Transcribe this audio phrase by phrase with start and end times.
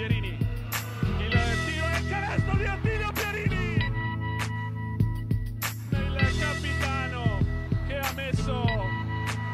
[0.00, 0.38] Pierini.
[1.18, 3.76] Il tiro e il canestro di Attilio Pierini.
[5.90, 7.38] Il capitano
[7.86, 8.62] che ha messo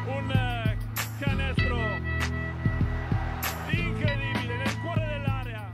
[0.07, 0.77] un
[1.19, 1.75] canestro
[3.71, 5.69] incredibile nel cuore dell'area.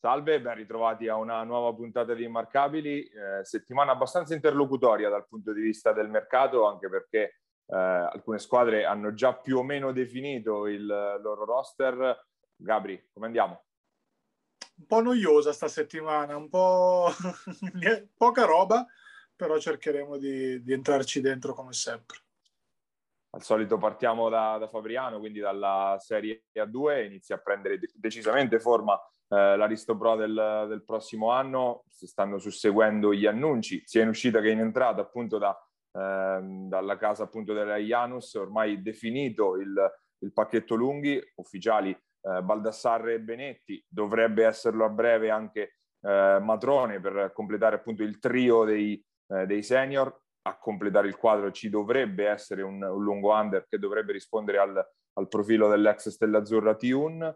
[0.00, 5.52] Salve, ben ritrovati a una nuova puntata di Immarcabili, eh, settimana abbastanza interlocutoria dal punto
[5.52, 7.34] di vista del mercato, anche perché
[7.70, 12.26] eh, alcune squadre hanno già più o meno definito il loro roster.
[12.56, 13.64] Gabri, come andiamo?
[14.80, 17.10] Un po' noiosa sta settimana, un po'
[18.16, 18.84] poca roba,
[19.36, 22.18] però cercheremo di, di, entrarci dentro come sempre.
[23.32, 28.98] Al solito partiamo da, da Fabriano, quindi dalla Serie A2, inizia a prendere decisamente forma
[29.28, 34.40] eh, l'Aristo Pro del, del, prossimo anno, si stanno susseguendo gli annunci, sia in uscita
[34.40, 35.56] che in entrata appunto da,
[35.92, 39.74] Ehm, dalla casa appunto della Janus, ormai definito il,
[40.18, 47.00] il pacchetto lunghi, ufficiali eh, Baldassarre e Benetti, dovrebbe esserlo a breve anche eh, Matrone
[47.00, 52.26] per completare appunto il trio dei, eh, dei, senior, a completare il quadro ci dovrebbe
[52.26, 57.34] essere un, un lungo under che dovrebbe rispondere al, al profilo dell'ex Stella Azzurra Tiun,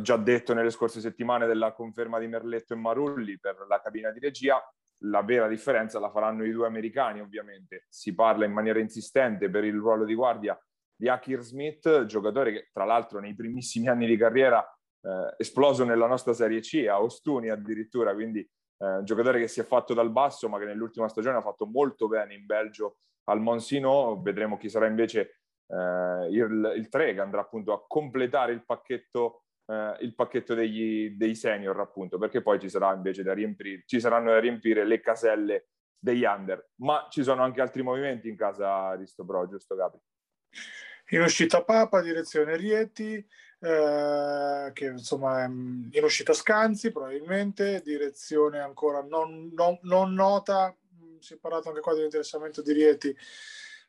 [0.00, 4.18] già detto nelle scorse settimane della conferma di Merletto e Marulli per la cabina di
[4.18, 4.60] regia,
[5.04, 7.86] la vera differenza la faranno i due americani, ovviamente.
[7.88, 10.58] Si parla in maniera insistente per il ruolo di guardia
[10.94, 14.64] di Akir Smith, giocatore che tra l'altro nei primissimi anni di carriera
[15.02, 19.60] eh, esploso nella nostra Serie C, a Ostuni addirittura, quindi eh, un giocatore che si
[19.60, 23.40] è fatto dal basso ma che nell'ultima stagione ha fatto molto bene in Belgio al
[23.40, 24.20] Monsino.
[24.20, 29.41] Vedremo chi sarà invece eh, il, il 3 che andrà appunto a completare il pacchetto
[29.66, 34.00] eh, il pacchetto degli, dei senior, appunto, perché poi ci sarà invece da riempire, ci
[34.00, 35.68] saranno da riempire le caselle
[35.98, 36.70] degli under.
[36.76, 40.00] Ma ci sono anche altri movimenti in casa Risto Pro, giusto Gabri?
[41.10, 43.24] In uscita Papa, direzione Rieti,
[43.60, 50.74] eh, che insomma in uscita Scanzi probabilmente, direzione ancora non, non, non nota,
[51.18, 53.16] si è parlato anche qua dell'interessamento di Rieti,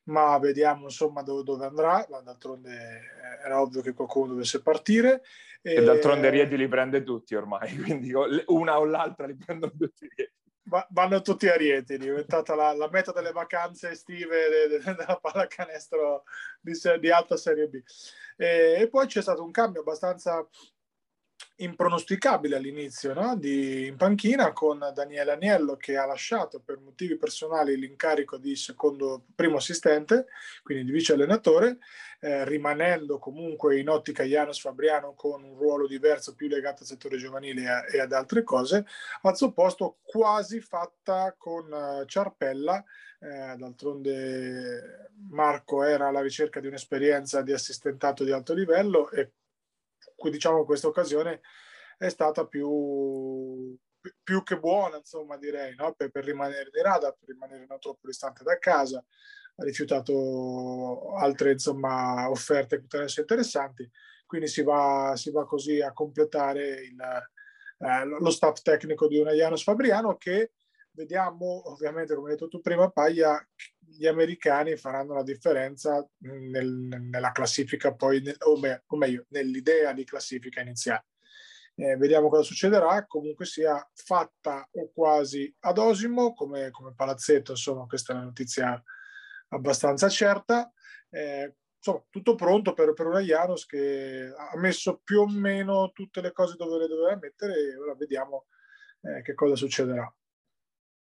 [0.06, 5.24] ma vediamo insomma dove, dove andrà, d'altronde eh, era ovvio che qualcuno dovesse partire.
[5.66, 8.12] E, e d'altronde Rieti li prende tutti ormai, quindi
[8.48, 10.32] una o l'altra li prendono tutti Rieti.
[10.66, 14.84] Va, vanno tutti a Rieti, è diventata la, la meta delle vacanze estive de, de,
[14.84, 16.24] de, della pallacanestro
[16.62, 17.82] di, di alta Serie B.
[18.38, 20.48] E, e, poi c'è stato un cambio abbastanza
[21.58, 23.36] impronosticabile all'inizio no?
[23.36, 29.26] di, in panchina con Daniele Agnello che ha lasciato per motivi personali l'incarico di secondo
[29.36, 30.28] primo assistente,
[30.64, 31.78] quindi di vice allenatore,
[32.20, 37.18] eh, rimanendo comunque in ottica Janos Fabriano con un ruolo diverso più legato al settore
[37.18, 38.86] giovanile e, e ad altre cose,
[39.22, 42.84] al suo posto quasi fatta con uh, Ciarpella,
[43.20, 49.32] eh, d'altronde Marco era alla ricerca di un'esperienza di assistentato di alto livello e
[50.30, 51.42] diciamo questa occasione
[51.98, 53.78] è stata più,
[54.24, 55.94] più che buona, insomma, direi, no?
[55.94, 59.04] per, per, rimanere di radar, per rimanere non troppo distante da casa.
[59.56, 63.90] Ha rifiutato altre insomma, offerte che essere interessanti,
[64.26, 67.00] quindi si va, si va così a completare il,
[67.80, 70.54] eh, lo staff tecnico di una Janus Fabriano che
[70.92, 73.40] vediamo, ovviamente, come hai detto tu prima, Paglia,
[73.98, 76.68] gli americani faranno la differenza nel,
[77.00, 81.06] nella classifica poi, o, me, o, meglio, nell'idea di classifica iniziale.
[81.76, 87.86] Eh, vediamo cosa succederà, comunque sia fatta o quasi ad Osimo, come, come palazzetto, insomma
[87.88, 88.82] questa è una notizia
[89.50, 90.72] abbastanza certa.
[91.10, 96.22] Eh, insomma, tutto pronto per, per una Janus che ha messo più o meno tutte
[96.22, 98.46] le cose dove le doveva mettere e ora vediamo
[99.02, 100.12] eh, che cosa succederà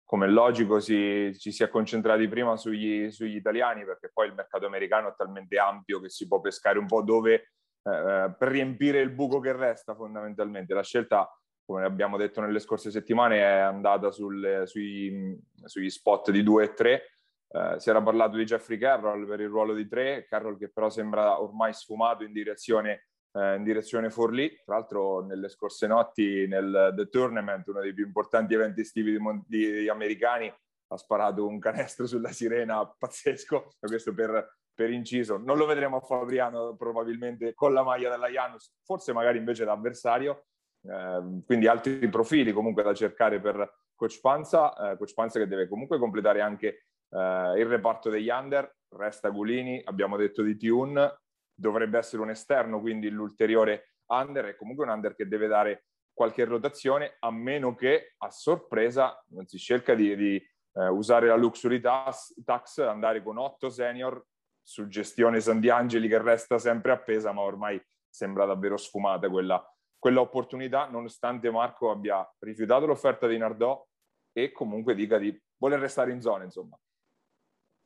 [0.06, 4.64] come logico si, ci si è concentrati prima sugli, sugli, italiani perché poi il mercato
[4.64, 7.34] americano è talmente ampio che si può pescare un po' dove
[7.82, 10.74] eh, per riempire il buco che resta fondamentalmente.
[10.74, 11.28] La scelta,
[11.64, 16.74] come abbiamo detto nelle scorse settimane, è andata sul, sui, sugli spot di 2 e
[16.74, 17.02] 3.
[17.48, 20.88] Eh, si era parlato di Jeffrey Carroll per il ruolo di 3, Carroll che però
[20.88, 24.48] sembra ormai sfumato in direzione in direzione Forlì.
[24.64, 29.18] Tra l'altro nelle scorse notti nel The Tournament, uno dei più importanti eventi estivi di,
[29.46, 30.52] di, di americani,
[30.88, 35.36] ha sparato un canestro sulla sirena pazzesco, questo per, per, inciso.
[35.36, 39.72] Non lo vedremo a Fabriano probabilmente con la maglia della Janus, forse magari invece da
[39.72, 40.46] avversario.
[40.82, 45.68] Eh, quindi altri profili comunque da cercare per Coach Panza, eh, Coach Panza che deve
[45.68, 51.18] comunque completare anche eh, il reparto degli under, resta Gulini, abbiamo detto di Tune,
[51.56, 56.44] dovrebbe essere un esterno, quindi l'ulteriore under è comunque un under che deve dare qualche
[56.44, 61.80] rotazione, a meno che a sorpresa non si scelga di, di eh, usare la luxury
[61.80, 64.24] tax, tax, andare con otto senior,
[64.62, 69.62] suggestione Sandiangeli che resta sempre appesa, ma ormai sembra davvero sfumata quella,
[69.98, 73.84] quella opportunità, nonostante Marco abbia rifiutato l'offerta di Nardò
[74.32, 76.78] e comunque dica di voler restare in zona, insomma.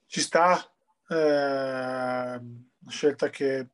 [0.06, 0.56] Ci sta,
[1.08, 2.40] eh,
[2.90, 3.68] scelta che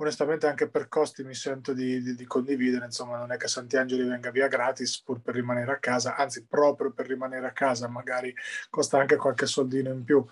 [0.00, 4.04] onestamente anche per costi mi sento di, di, di, condividere, insomma non è che Santiangeli
[4.04, 8.32] venga via gratis pur per rimanere a casa, anzi proprio per rimanere a casa magari
[8.70, 10.24] costa anche qualche soldino in più.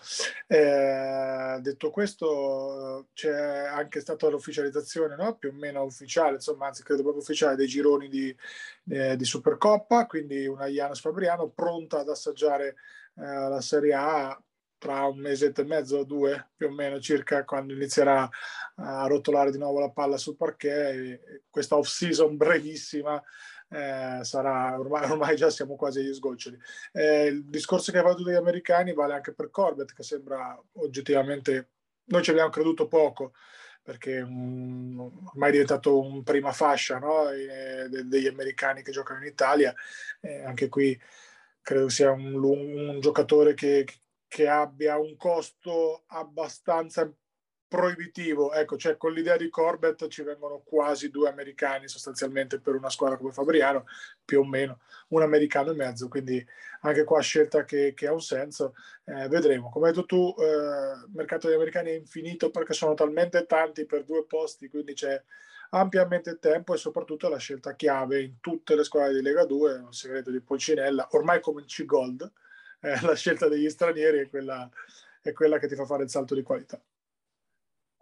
[0.46, 5.34] Eh, detto questo c'è anche stata l'ufficializzazione no?
[5.36, 8.34] più o meno ufficiale, insomma anzi credo proprio ufficiale dei gironi di,
[8.90, 12.76] eh, di Supercoppa, quindi una Janus Fabriano pronta ad assaggiare
[13.16, 14.40] eh, la Serie A
[14.78, 18.28] tra un mesetto e mezzo o due più o meno circa quando inizierà
[18.76, 23.22] a rotolare di nuovo la palla sul parquet questa off season brevissima
[23.68, 26.58] eh, sarà ormai, ormai, già siamo quasi agli sgoccioli
[26.92, 31.70] eh, il discorso che hai fatto degli americani vale anche per Corbett che sembra oggettivamente
[32.04, 33.32] noi ci abbiamo creduto poco
[33.82, 37.30] perché um, ormai è diventato un prima fascia no?
[37.30, 39.74] e, de, degli americani che giocano in Italia
[40.20, 41.00] eh, anche qui
[41.62, 43.84] credo sia un, un giocatore che
[44.48, 47.10] abbia un costo abbastanza
[47.68, 48.52] proibitivo.
[48.52, 53.16] Ecco, cioè con l'idea di Corbett ci vengono quasi due americani sostanzialmente per una squadra
[53.16, 53.86] come Fabriano,
[54.24, 56.44] più o meno un americano e mezzo, quindi
[56.80, 58.74] anche qua scelta che, che ha un senso.
[59.04, 59.70] Eh, vedremo.
[59.70, 63.84] Come hai detto tu, eh, il mercato degli americani è infinito perché sono talmente tanti
[63.84, 65.20] per due posti, quindi c'è
[65.70, 69.78] ampiamente tempo e soprattutto la scelta chiave in tutte le squadre di Lega 2, è
[69.78, 72.32] un segreto di Polcinella, ormai come in C-Gold,
[72.86, 74.68] eh, la scelta degli stranieri è quella,
[75.20, 76.80] è quella che ti fa fare il salto di qualità.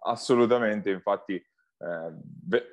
[0.07, 2.13] Assolutamente, infatti eh,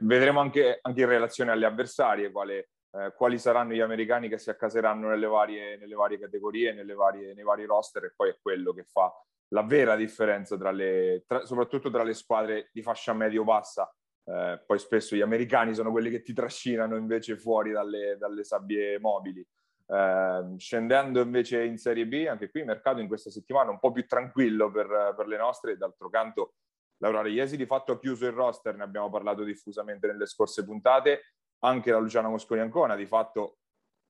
[0.02, 4.50] vedremo anche, anche, in relazione alle avversarie quale, eh, quali saranno gli americani che si
[4.50, 8.74] accaseranno nelle varie, nelle varie categorie, nelle varie, nei vari roster e poi è quello
[8.74, 9.10] che fa
[9.54, 13.90] la vera differenza tra le, tra, soprattutto tra le squadre di fascia medio-bassa.
[14.24, 19.00] Eh, poi spesso gli americani sono quelli che ti trascinano invece fuori dalle, dalle sabbie
[19.00, 19.46] mobili.
[19.94, 23.92] Eh, scendendo invece in Serie B, anche qui il mercato in questa settimana un po'
[23.92, 26.54] più tranquillo per, per le nostre, d'altro canto
[27.00, 31.34] Laura Reiesi di fatto ha chiuso il roster, ne abbiamo parlato diffusamente nelle scorse puntate,
[31.64, 33.58] anche la Luciana Mosconi Ancona di fatto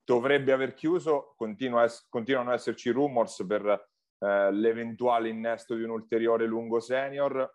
[0.04, 3.66] dovrebbe aver chiuso, Continua es- continuano ad esserci rumors per
[4.18, 7.50] eh, l'eventuale innesto di un ulteriore lungo senior,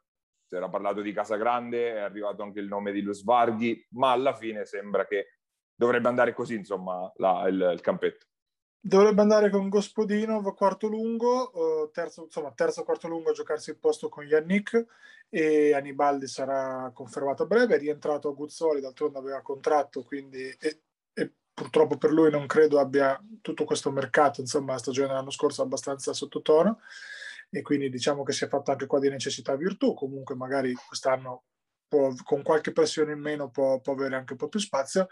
[0.45, 4.33] si era parlato di Casagrande, è arrivato anche il nome di Luz Varghi, ma alla
[4.33, 5.36] fine sembra che
[5.77, 8.25] dovrebbe andare così, insomma, la, il, il, campetto.
[8.79, 14.09] Dovrebbe andare con Gospodinov, quarto lungo, terzo, insomma, terzo quarto lungo a giocarsi il posto
[14.09, 14.85] con Yannick
[15.29, 20.81] e Anibaldi sarà confermato a breve, è rientrato a Guzzoli, d'altronde aveva contratto, quindi e,
[21.13, 25.61] e purtroppo per lui non credo abbia tutto questo mercato, insomma la stagione dell'anno scorso
[25.61, 26.79] abbastanza sottotono
[27.49, 31.43] e quindi diciamo che si è fatto anche qua di necessità virtù, comunque magari quest'anno
[31.87, 35.07] può, con qualche pressione in meno può, può avere anche un po' più spazio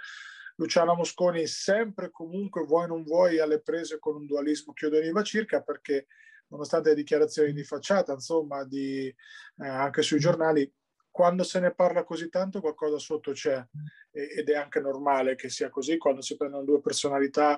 [0.56, 6.08] Luciano Mosconi sempre comunque vuoi non vuoi alle prese con un dualismo chiodoniva circa perché
[6.48, 10.72] nonostante le dichiarazioni di facciata insomma di, eh, anche sui giornali
[11.16, 13.66] quando se ne parla così tanto qualcosa sotto c'è.
[14.12, 17.58] Ed è anche normale che sia così quando si prendono due personalità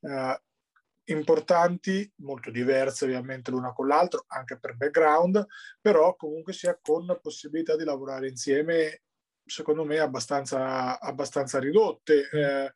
[0.00, 0.42] eh,
[1.04, 5.46] importanti, molto diverse ovviamente l'una con l'altra, anche per background,
[5.80, 9.02] però comunque sia con possibilità di lavorare insieme
[9.48, 12.28] secondo me abbastanza, abbastanza ridotte.
[12.34, 12.38] Mm.
[12.38, 12.74] Eh,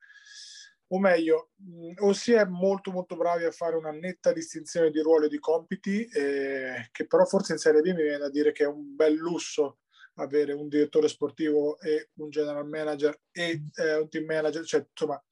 [0.89, 5.01] o meglio, mm, o si è molto molto bravi a fare una netta distinzione di
[5.01, 8.53] ruolo e di compiti, eh, che però forse in Serie B mi viene da dire
[8.53, 9.79] che è un bel lusso
[10.17, 15.23] avere un direttore sportivo e un general manager e eh, un team manager, cioè insomma,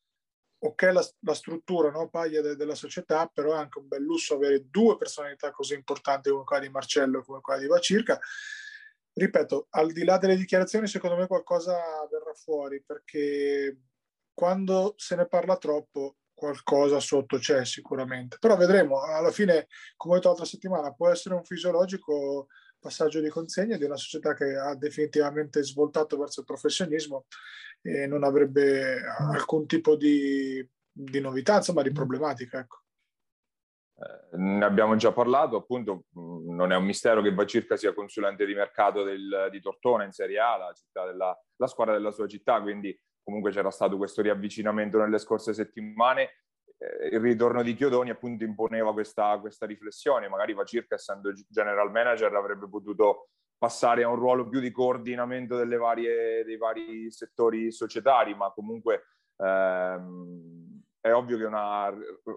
[0.63, 4.35] ok la, la struttura no, paglia de, della società, però è anche un bel lusso
[4.35, 8.19] avere due personalità così importanti come quella di Marcello e come quella di Vacirca
[9.21, 11.77] ripeto, al di là delle dichiarazioni, secondo me qualcosa
[12.11, 13.77] verrà fuori perché
[14.33, 18.39] quando se ne parla troppo qualcosa sotto c'è sicuramente.
[18.41, 22.47] Però vedremo, alla fine, come ho detto l'altra settimana, può essere un fisiologico
[22.79, 27.27] passaggio di consegna di una società che ha definitivamente svoltato verso il professionismo
[27.83, 32.61] e non avrebbe alcun tipo di, di novità, insomma, di problematica.
[32.61, 32.79] Ecco.
[34.01, 38.55] Eh, ne abbiamo già parlato, appunto non è un mistero che Vacirca sia consulente di
[38.55, 40.73] mercato del, di Tortona in Serie A, la,
[41.05, 46.31] della, la, squadra della sua città, quindi comunque c'era stato questo riavvicinamento nelle scorse settimane.
[46.79, 52.35] Eh, il ritorno di Chiodoni appunto imponeva questa, questa riflessione, magari Vacirca essendo general manager
[52.35, 53.29] avrebbe potuto
[53.59, 59.03] passare a un ruolo più di coordinamento varie, dei vari settori societari, ma comunque
[59.37, 60.70] ehm,
[61.01, 61.93] è ovvio che una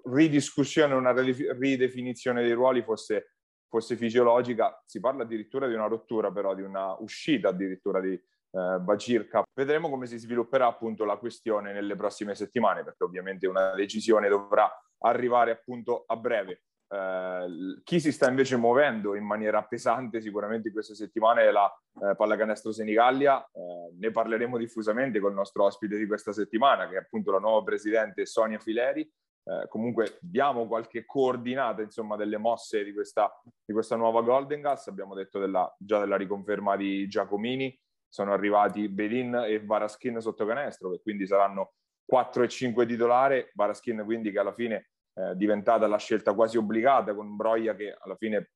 [0.05, 3.36] ridiscussione, una ridefinizione dei ruoli fosse,
[3.67, 8.77] fosse fisiologica, si parla addirittura di una rottura, però di una uscita addirittura di eh,
[8.79, 9.43] Bacirca.
[9.53, 14.72] Vedremo come si svilupperà appunto la questione nelle prossime settimane, perché ovviamente una decisione dovrà
[15.00, 16.63] arrivare appunto a breve.
[16.93, 21.71] Eh, chi si sta invece muovendo in maniera pesante sicuramente in queste settimane è la
[22.01, 23.43] eh, pallacanestro Senigallia.
[23.51, 27.39] Eh, ne parleremo diffusamente con il nostro ospite di questa settimana, che è appunto la
[27.39, 29.01] nuova presidente Sonia Fileri.
[29.01, 34.88] Eh, comunque diamo qualche coordinata insomma delle mosse di questa, di questa nuova Golden Gas.
[34.88, 37.75] Abbiamo detto della, già della riconferma di Giacomini,
[38.07, 41.73] sono arrivati Bedin e Varaschin sotto canestro, che quindi saranno
[42.05, 43.51] 4 e 5 titolare.
[43.55, 48.15] Varaschin quindi che alla fine è diventata la scelta quasi obbligata con Broia che alla
[48.15, 48.53] fine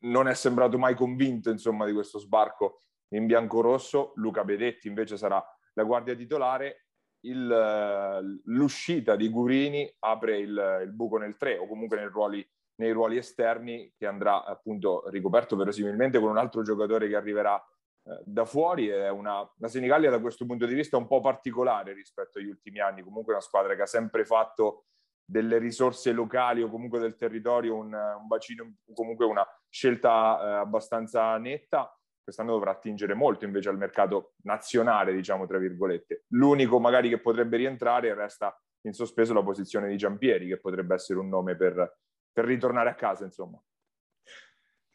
[0.00, 4.12] non è sembrato mai convinto insomma di questo sbarco in bianco-rosso.
[4.16, 5.44] Luca Bedetti invece sarà
[5.74, 6.82] la guardia titolare.
[7.26, 12.92] Il, l'uscita di Gurini apre il, il, buco nel 3 o comunque nei ruoli, nei
[12.92, 17.60] ruoli esterni che andrà appunto ricoperto verosimilmente con un altro giocatore che arriverà
[18.04, 21.92] eh, da fuori è una, la Senigallia da questo punto di vista un po' particolare
[21.94, 24.84] rispetto agli ultimi anni, comunque una squadra che ha sempre fatto
[25.28, 31.36] delle risorse locali o comunque del territorio un, un bacino, comunque una scelta eh, abbastanza
[31.36, 31.90] netta.
[32.22, 36.24] Quest'anno dovrà attingere molto invece al mercato nazionale, diciamo tra virgolette.
[36.28, 41.18] L'unico magari che potrebbe rientrare resta in sospeso la posizione di Giampieri, che potrebbe essere
[41.18, 41.98] un nome per,
[42.32, 43.60] per ritornare a casa, insomma.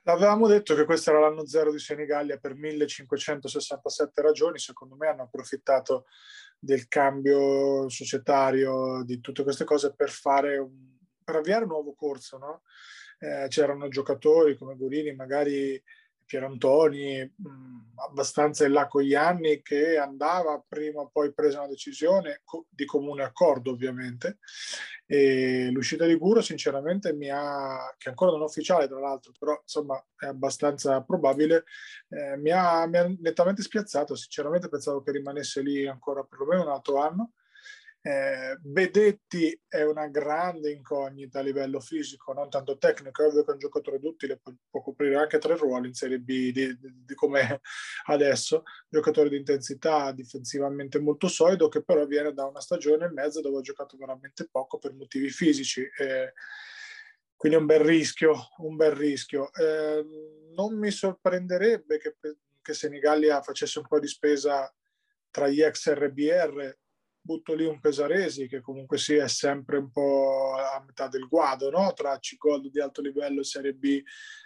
[0.05, 5.23] Avevamo detto che questo era l'anno zero di Senigallia per 1567 ragioni, secondo me hanno
[5.23, 6.05] approfittato
[6.63, 10.71] del cambio societario, di tutte queste cose per fare un,
[11.23, 12.37] per avviare un nuovo corso.
[12.37, 12.61] No?
[13.17, 15.81] Eh, c'erano giocatori come Gurini, magari
[16.31, 21.67] Pierantoni, mh, abbastanza in là con gli anni, che andava prima o poi presa una
[21.67, 24.37] decisione co- di comune accordo ovviamente.
[25.05, 29.59] E l'uscita di Guro sinceramente mi ha, che ancora non è ufficiale tra l'altro, però
[29.61, 31.65] insomma è abbastanza probabile,
[32.07, 36.69] eh, mi, ha, mi ha nettamente spiazzato, sinceramente pensavo che rimanesse lì ancora perlomeno un
[36.69, 37.31] altro anno
[38.03, 43.51] eh, Bedetti è una grande incognita a livello fisico, non tanto tecnico, è ovvio che
[43.51, 46.77] è un giocatore duttile, può, può coprire anche tre ruoli in Serie B di, di,
[46.79, 47.61] di come
[48.07, 53.39] adesso, giocatore di intensità difensivamente molto solido che però viene da una stagione e mezza
[53.39, 55.87] dove ha giocato veramente poco per motivi fisici.
[55.97, 56.33] Eh,
[57.35, 59.51] quindi un bel rischio, un bel rischio.
[59.53, 60.05] Eh,
[60.55, 62.15] non mi sorprenderebbe che,
[62.61, 64.71] che Senigallia facesse un po' di spesa
[65.29, 66.77] tra gli ex RBR
[67.21, 71.69] butto lì un Pesaresi che comunque sì è sempre un po' a metà del guado
[71.69, 71.93] no?
[71.93, 74.01] tra C-Gold di alto livello e Serie B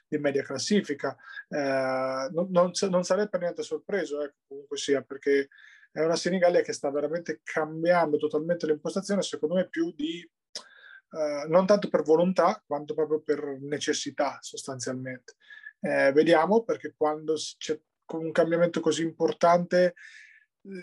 [0.08, 1.16] di media classifica.
[1.48, 5.48] Eh, non, non, non, sarei per niente sorpreso, ecco, comunque sia, perché
[5.92, 11.66] è una Senigallia che sta veramente cambiando totalmente l'impostazione, secondo me più di, eh, non
[11.66, 15.36] tanto per volontà, quanto proprio per necessità sostanzialmente.
[15.80, 17.80] Eh, vediamo perché quando c'è
[18.14, 19.96] un cambiamento così importante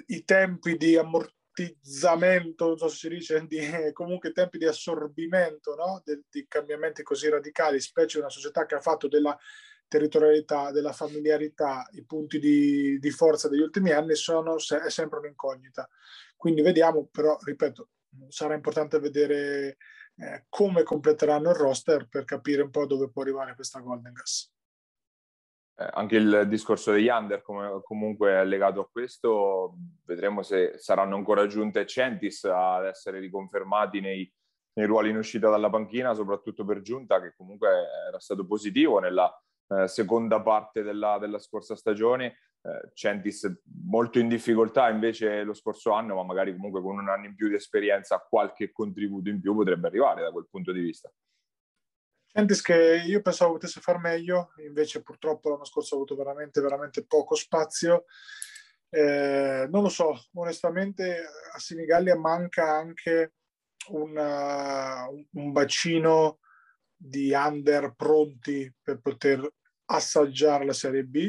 [0.06, 3.60] i tempi di ammortizzamento ammortizzamento, non so se si dice, di,
[3.92, 6.00] comunque tempi di assorbimento no?
[6.04, 9.38] de, di cambiamenti così radicali, specie una società che ha fatto della
[9.86, 15.86] territorialità, della familiarità, i punti di, di forza degli ultimi anni sono è sempre un'incognita.
[16.34, 17.90] Quindi vediamo, però, ripeto,
[18.28, 19.76] sarà importante vedere
[20.16, 24.50] eh, come completeranno il roster per capire un po' dove può arrivare questa Golden Gas.
[25.74, 29.74] Eh, anche il discorso degli under come, comunque è legato a questo,
[30.04, 34.30] vedremo se saranno ancora giunte Centis ad essere riconfermati nei,
[34.74, 37.68] nei ruoli in uscita dalla panchina, soprattutto per Giunta che comunque
[38.08, 39.32] era stato positivo nella
[39.68, 42.38] eh, seconda parte della, della scorsa stagione.
[42.64, 43.50] Eh, Centis
[43.86, 47.48] molto in difficoltà invece lo scorso anno, ma magari comunque con un anno in più
[47.48, 51.10] di esperienza qualche contributo in più potrebbe arrivare da quel punto di vista.
[52.34, 57.04] Centis che io pensavo potesse far meglio, invece purtroppo l'anno scorso ha avuto veramente, veramente
[57.04, 58.06] poco spazio.
[58.88, 63.34] Eh, non lo so, onestamente a Senigallia manca anche
[63.88, 66.38] una, un bacino
[66.94, 69.46] di under pronti per poter
[69.86, 71.28] assaggiare la Serie B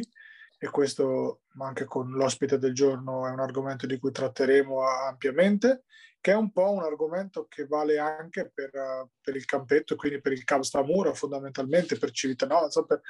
[0.57, 5.83] e questo anche con l'ospite del giorno è un argomento di cui tratteremo ampiamente
[6.23, 8.71] che è un po' un argomento che vale anche per,
[9.19, 13.01] per il campetto, quindi per il Cav Stamura fondamentalmente, per Civitanova, per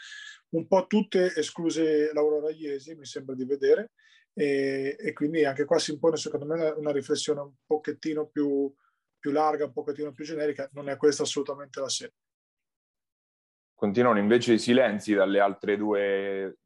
[0.55, 3.91] un po' tutte escluse l'Aurora Iesi, mi sembra di vedere,
[4.33, 8.73] e, e, quindi anche qua si impone secondo me una riflessione un pochettino più,
[9.19, 12.13] più larga, un pochettino più generica, non è questa assolutamente la sede.
[13.75, 16.57] Continuano invece i silenzi dalle altre due,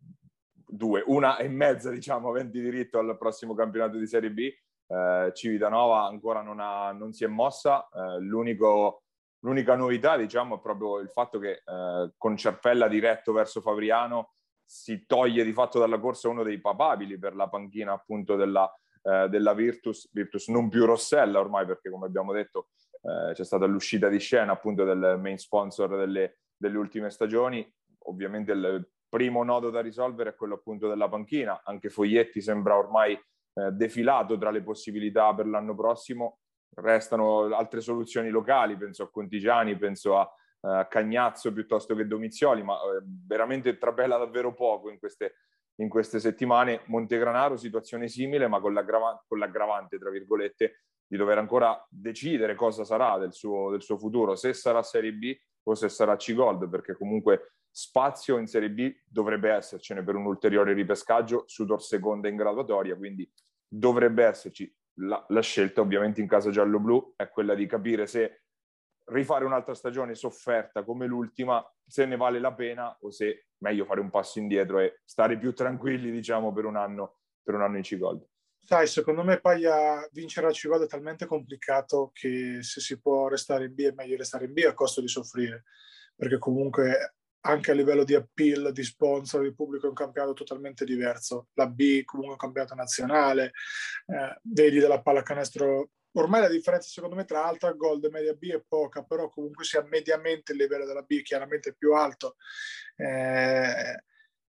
[0.68, 4.52] due, una e mezza, diciamo, aventi diritto al prossimo campionato di Serie B,
[4.88, 11.00] eh, Civitanova ancora non, ha, non, si è mossa, eh, l'unica novità diciamo è proprio
[11.00, 14.32] il fatto che eh, con Cerpella diretto verso Fabriano
[14.64, 18.70] si toglie di fatto dalla corsa uno dei papabili per la panchina appunto della,
[19.04, 22.70] eh, della Virtus, Virtus non più Rossella ormai perché come abbiamo detto
[23.02, 27.66] eh, c'è stata l'uscita di scena appunto del main sponsor delle, delle ultime stagioni,
[28.06, 33.14] ovviamente il primo nodo da risolvere è quello appunto della panchina, anche Foglietti sembra ormai
[33.14, 36.40] eh, defilato tra le possibilità per l'anno prossimo,
[36.76, 42.76] restano altre soluzioni locali, penso a Contigiani, penso a uh, Cagnazzo piuttosto che Domizioli, ma
[42.76, 45.38] uh, veramente trapela davvero poco in queste,
[45.82, 46.82] in queste settimane.
[46.86, 52.84] Montegranaro, situazione simile, ma con, l'aggrav- con l'aggravante, tra virgolette, di dover ancora decidere cosa
[52.84, 55.36] sarà del suo, del suo futuro, se sarà Serie B
[55.68, 60.74] o se sarà C-Gold, perché comunque spazio in Serie B dovrebbe essercene per un ulteriore
[60.74, 63.30] ripescaggio, Sudor seconda in graduatoria, quindi
[63.68, 64.74] dovrebbe esserci.
[65.00, 68.46] La, la scelta ovviamente in casa giallo-blu è quella di capire se
[69.10, 74.00] rifare un'altra stagione sofferta come l'ultima, se ne vale la pena o se meglio fare
[74.00, 77.84] un passo indietro e stare più tranquilli, diciamo, per un anno, per un anno in
[77.84, 78.26] C-Gold.
[78.70, 83.64] Sai, secondo me Paglia vincere a C-Gold è talmente complicato che se si può restare
[83.64, 85.64] in B è meglio restare in B a costo di soffrire,
[86.14, 90.84] perché comunque anche a livello di appeal, di sponsor, di pubblico è un campionato totalmente
[90.84, 91.48] diverso.
[91.54, 93.54] La B comunque è un campionato nazionale,
[94.08, 98.52] eh, vedi della pallacanestro ormai la differenza secondo me tra alta gold e media B
[98.52, 102.36] è poca, però comunque sia mediamente il livello della B chiaramente più alto.
[102.98, 104.04] Eh,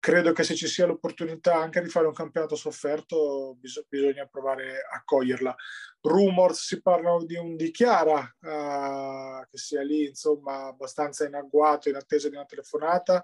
[0.04, 4.82] credo che se ci sia l'opportunità anche di fare un campionato sofferto bis- bisogna provare
[4.92, 5.56] a coglierla.
[6.02, 11.96] Rumors si parlano di un dichiara uh, che sia lì insomma abbastanza in agguato in
[11.96, 13.24] attesa di una telefonata.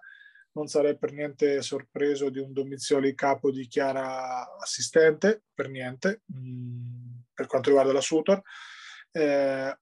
[0.53, 6.21] Non sarei per niente sorpreso di un Domizioli capo di Chiara assistente, per niente.
[6.33, 6.99] Mm
[7.39, 8.41] per quanto riguarda la Sutor,
[9.11, 9.79] eh,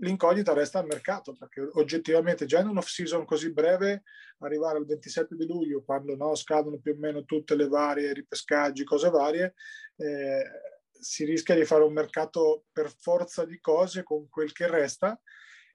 [0.00, 4.04] l'incognita resta al mercato perché oggettivamente già in un off-season così breve
[4.38, 8.84] arrivare al 27 di luglio quando no, scadono più o meno tutte le varie ripescaggi,
[8.84, 9.54] cose varie,
[9.96, 10.42] eh,
[10.90, 15.20] si rischia di fare un mercato per forza di cose con quel che resta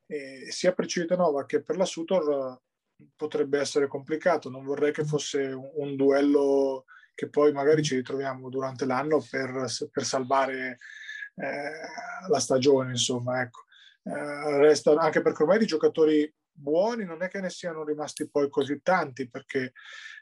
[0.05, 2.59] e sia per Civitanova che per la Sutor
[3.15, 4.49] potrebbe essere complicato.
[4.49, 9.67] Non vorrei che fosse un, un duello che poi magari ci ritroviamo durante l'anno per,
[9.91, 10.77] per salvare
[11.35, 13.64] eh, la stagione, insomma, ecco.
[14.07, 18.49] Eh, restano, anche perché ormai di giocatori buoni non è che ne siano rimasti poi
[18.49, 19.73] così tanti, perché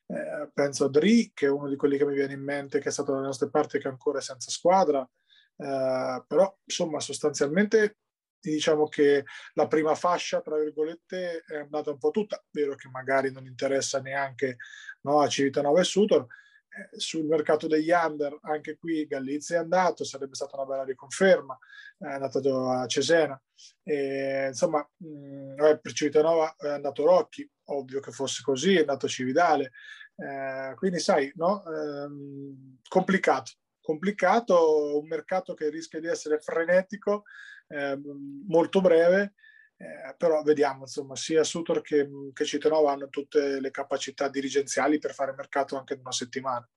[0.08, 2.90] eh, penso a Dri, che è uno di quelli che mi viene in mente, che
[2.90, 7.98] è stato dalle nostre parti, che ancora è senza squadra, eh, però insomma sostanzialmente
[8.40, 13.32] diciamo che la prima fascia, tra virgolette, è andata un po' tutta, vero che magari
[13.32, 14.58] non interessa neanche
[15.02, 16.26] no, a Civitanova e Sutor,
[16.96, 21.58] sul mercato degli under, anche qui Gallizia è andato, sarebbe stata una bella riconferma,
[21.98, 23.40] è andato a Cesena.
[23.84, 29.72] E, insomma, mh, per Civitanova è andato Rocchi, ovvio che fosse così, è andato Cividale.
[30.16, 31.64] Eh, quindi sai, no?
[31.66, 32.10] Eh,
[32.88, 37.24] complicato, complicato, un mercato che rischia di essere frenetico,
[37.68, 38.00] eh,
[38.48, 39.34] molto breve,
[39.78, 45.14] eh, però vediamo, insomma, sia Sutor che, che Citanova hanno tutte le capacità dirigenziali per
[45.14, 46.68] fare mercato anche in una settimana.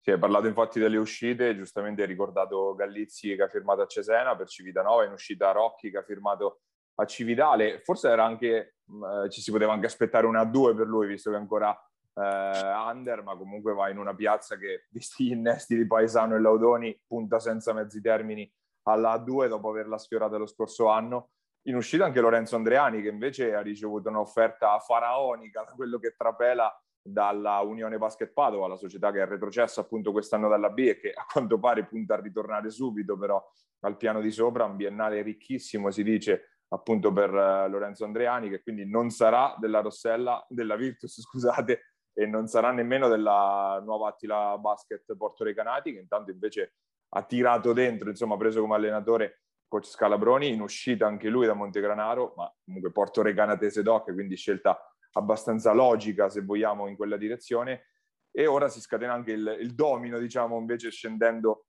[0.00, 4.36] Si è parlato infatti delle uscite, giustamente hai ricordato Gallizzi che ha firmato a Cesena
[4.36, 6.60] per Civitanova, in uscita Rocchi che ha firmato
[6.96, 10.86] a Cividale, forse era anche, eh, ci si poteva anche aspettare una a due per
[10.86, 11.74] lui, visto che è ancora
[12.14, 16.40] eh, under, ma comunque va in una piazza che, visti gli innesti di Paesano e
[16.40, 18.50] Laudoni, punta senza mezzi termini
[18.82, 21.30] alla A2 dopo averla sfiorata lo scorso anno
[21.66, 26.72] in uscita anche Lorenzo Andreani che invece ha ricevuto un'offerta faraonica da quello che trapela
[27.06, 31.12] dalla Unione Basket Padova, la società che è retrocessa appunto quest'anno dalla B e che
[31.12, 33.42] a quanto pare punta a ritornare subito però
[33.80, 38.62] al piano di sopra, un biennale ricchissimo si dice appunto per uh, Lorenzo Andreani che
[38.62, 41.80] quindi non sarà della Rossella, della Virtus scusate,
[42.14, 46.74] e non sarà nemmeno della nuova Attila Basket Porto Recanati che intanto invece
[47.16, 51.54] ha tirato dentro, insomma ha preso come allenatore coach Scalabroni, in uscita anche lui da
[51.54, 54.78] Montegranaro, ma comunque Porto Recanatese Doc, quindi scelta
[55.12, 57.88] abbastanza logica se vogliamo in quella direzione.
[58.30, 61.66] E ora si scatena anche il, il domino, diciamo, invece scendendo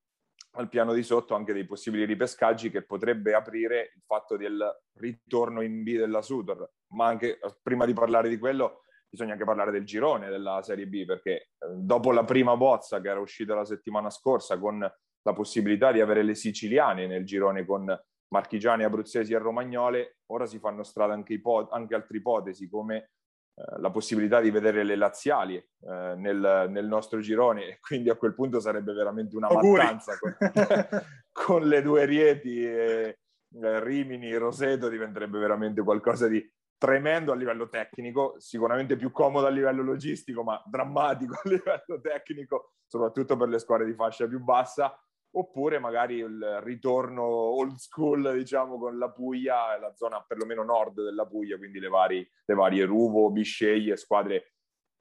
[0.57, 5.61] al piano di sotto anche dei possibili ripescaggi che potrebbe aprire il fatto del ritorno
[5.61, 6.69] in B della Sutor.
[6.93, 8.81] Ma anche prima di parlare di quello
[9.15, 13.09] bisogna anche parlare del girone della Serie B perché eh, dopo la prima bozza che
[13.09, 14.85] era uscita la settimana scorsa con
[15.25, 17.85] la possibilità di avere le siciliane nel girone con
[18.27, 23.11] marchigiani, abruzzesi e romagnole, ora si fanno strada anche, ipo- anche altre ipotesi come
[23.55, 27.69] eh, la possibilità di vedere le laziali eh, nel, nel, nostro girone.
[27.69, 29.81] E quindi a quel punto sarebbe veramente una Auguri.
[29.81, 30.35] mattanza con,
[31.31, 33.17] con, le due Rieti e,
[33.61, 39.49] eh, Rimini, Roseto diventerebbe veramente qualcosa di tremendo a livello tecnico, sicuramente più comodo a
[39.49, 44.95] livello logistico, ma drammatico a livello tecnico, soprattutto per le squadre di fascia più bassa,
[45.37, 51.25] oppure magari il ritorno old school, diciamo, con la Puglia, la zona perlomeno nord della
[51.25, 54.53] Puglia, quindi le, vari, le varie Ruvo, Bisceglie, squadre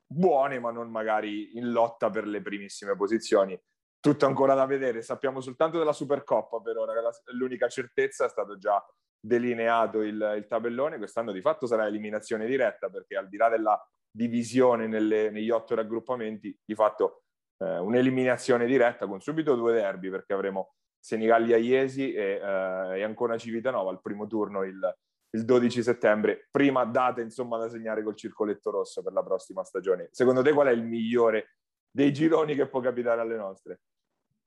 [0.07, 3.59] buone, ma non magari in lotta per le primissime posizioni.
[4.01, 6.93] Tutto ancora da vedere, sappiamo soltanto della Supercoppa per ora,
[7.33, 8.85] l'unica certezza è stato già
[9.19, 13.81] delineato il, il, tabellone, quest'anno di fatto sarà eliminazione diretta perché al di là della
[14.11, 17.24] divisione nelle, negli otto raggruppamenti, di fatto
[17.59, 23.37] eh, un'eliminazione diretta con subito due derby perché avremo Senigallia Iesi e, eh, e ancora
[23.37, 24.97] Civitanova al primo turno il,
[25.31, 30.09] il 12 settembre, prima data insomma da segnare col circoletto rosso per la prossima stagione.
[30.13, 31.57] Secondo te qual è il migliore
[31.91, 33.81] dei gironi che può capitare alle nostre?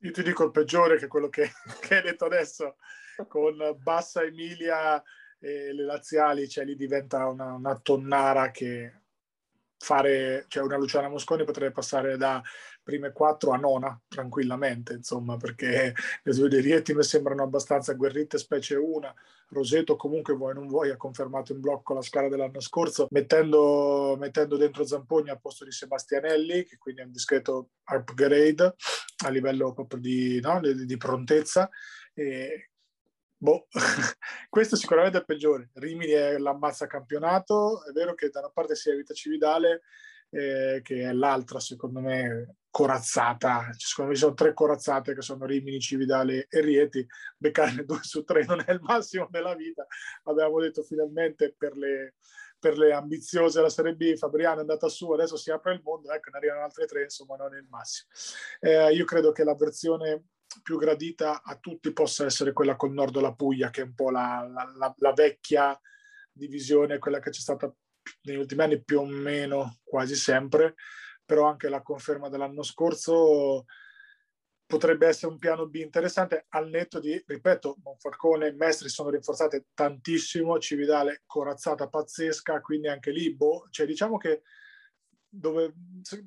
[0.02, 1.50] Io ti dico il peggiore che quello che,
[1.82, 2.76] che hai detto adesso,
[3.28, 5.02] con Bassa Emilia
[5.40, 9.02] e le laziali, cioè lì diventa una, una tonnara che
[9.78, 12.42] fare, cioè una Luciana Mosconi potrebbe passare da
[12.84, 18.38] prime quattro a nona tranquillamente, insomma, perché le due di Rieti mi sembrano abbastanza agguerrite,
[18.38, 19.14] specie una.
[19.50, 24.58] Roseto comunque vuoi non vuoi ha confermato in blocco la scala dell'anno scorso, mettendo, mettendo
[24.58, 28.76] dentro Zampogni al posto di Sebastianelli, che quindi è un discreto upgrade
[29.26, 31.70] a livello proprio di, no, di, di prontezza.
[32.14, 32.72] E
[33.40, 33.68] Boh,
[34.50, 35.70] questo sicuramente è il peggiore.
[35.74, 37.84] Rimini è l'ammazza campionato.
[37.86, 39.84] È vero che da una parte si evita Cividale,
[40.32, 43.66] eh, che è l'altra, secondo me, corazzata.
[43.66, 47.06] Cioè, secondo me ci sono tre corazzate che sono Rimini, Cividale e Rieti.
[47.38, 49.86] Beccarne due su tre non è il massimo della vita.
[50.24, 52.16] Abbiamo detto finalmente per le,
[52.60, 56.12] per le ambiziose della Serie B, Fabriano è andata su, adesso si apre il mondo,
[56.12, 58.10] ecco, ne arrivano altre tre, insomma, non è il massimo.
[58.60, 60.24] Eh, io credo che la versione
[60.64, 64.10] più gradita a tutti possa essere quella col nord della Puglia, che è un po'
[64.10, 65.80] la, la, la vecchia
[66.32, 67.74] divisione, quella che c'è stata
[68.24, 70.76] negli ultimi anni più o meno quasi sempre,
[71.26, 73.66] però anche la conferma dell'anno scorso
[74.66, 79.68] potrebbe essere un piano B interessante al netto di, ripeto, Monfalcone e Mestri sono rinforzate
[79.74, 84.44] tantissimo, Cividale corazzata pazzesca, quindi anche lì, boh, cioè diciamo che
[85.38, 85.74] dove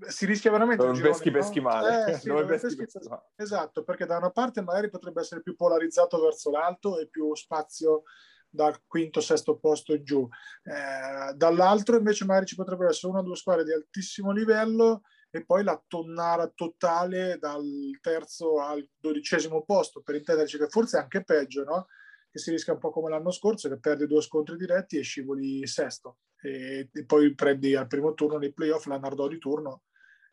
[0.09, 1.39] si rischia veramente dove girone, peschi no?
[1.39, 3.23] peschi male, eh, sì, dove dove peschi, peschi male.
[3.37, 8.03] esatto perché da una parte magari potrebbe essere più polarizzato verso l'alto e più spazio
[8.49, 10.29] dal quinto sesto posto in giù
[10.65, 15.45] eh, dall'altro invece magari ci potrebbero essere una o due squadre di altissimo livello e
[15.45, 17.65] poi la tonnara totale dal
[18.01, 21.87] terzo al dodicesimo posto per intenderci che forse è anche peggio no?
[22.31, 25.67] che si rischia un po' come l'anno scorso, che perdi due scontri diretti e scivoli
[25.67, 26.19] sesto.
[26.43, 29.83] E, poi prendi al primo turno nei playoff la Nardò di turno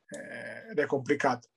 [0.08, 1.50] eh, ed è complicato.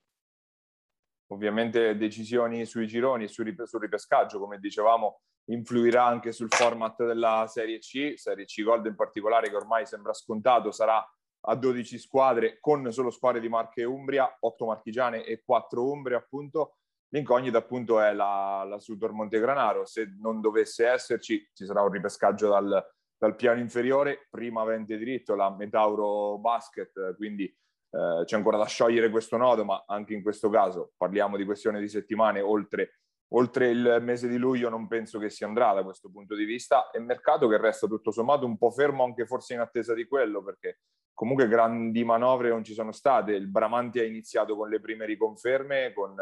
[1.28, 7.46] Ovviamente decisioni sui gironi e sul, sul ripescaggio, come dicevamo, influirà anche sul format della
[7.48, 11.04] Serie C, Serie C Gold in particolare, che ormai sembra scontato, sarà
[11.42, 16.18] a 12 squadre con solo squadre di Marche e Umbria, 8 marchigiane e 4 Umbria
[16.18, 16.74] appunto,
[17.12, 22.48] L'incognita appunto è la, la Sudor Montegranaro, se non dovesse esserci ci sarà un ripescaggio
[22.48, 22.86] dal,
[23.20, 29.11] dal piano inferiore, prima avente diritto la Metauro Basket, quindi eh, c'è ancora da sciogliere
[29.11, 33.00] questo nodo, ma anche in questo caso parliamo di questione di settimane, oltre,
[33.35, 36.88] oltre il mese di luglio non penso che si andrà da questo punto di vista,
[36.88, 40.42] e mercato che resta tutto sommato un po' fermo anche forse in attesa di quello,
[40.42, 40.80] perché
[41.12, 45.92] comunque grandi manovre non ci sono state, il Bramanti ha iniziato con le prime riconferme,
[45.92, 46.16] con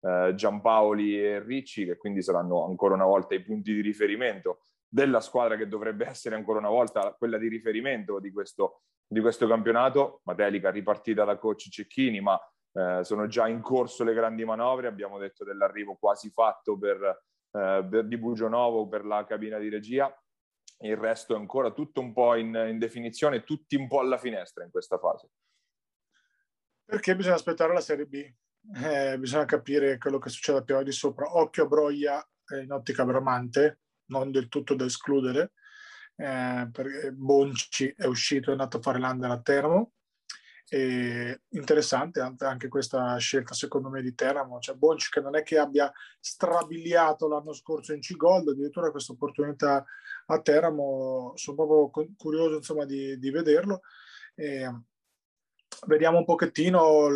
[0.00, 5.20] eh, Giampaoli e Ricci, che quindi saranno ancora una volta i punti di riferimento della
[5.20, 10.20] squadra che dovrebbe essere ancora una volta quella di riferimento di questo, di questo campionato.
[10.24, 12.38] Matelica ripartita da coach Cecchini, ma
[12.72, 14.88] eh, sono già in corso le grandi manovre.
[14.88, 17.02] Abbiamo detto dell'arrivo quasi fatto per,
[17.52, 20.12] eh, per di Bugionovo per la cabina di regia.
[20.82, 24.64] Il resto è ancora tutto un po' in, in definizione, tutti un po' alla finestra
[24.64, 25.28] in questa fase.
[26.84, 28.32] Perché bisogna aspettare la Serie B?
[28.74, 31.36] eh, bisogna capire quello che succede più di sopra.
[31.36, 35.52] Occhio a Broglia eh, in ottica Bramante, non del tutto da escludere,
[36.16, 39.92] eh, perché Bonci è uscito, è andato a fare l'under a Teramo.
[40.72, 45.58] E interessante anche questa scelta secondo me di Teramo, cioè Bonci che non è che
[45.58, 49.84] abbia strabiliato l'anno scorso in C-Gold, addirittura questa opportunità
[50.26, 53.80] a Teramo, sono proprio curioso insomma di, di vederlo.
[54.36, 54.70] E
[55.86, 57.08] vediamo un pochettino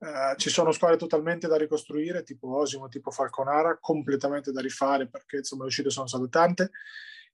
[0.00, 5.36] Uh, ci sono squadre totalmente da ricostruire, tipo Osimo, tipo Falconara, completamente da rifare perché
[5.38, 6.70] insomma le uscite sono state tante.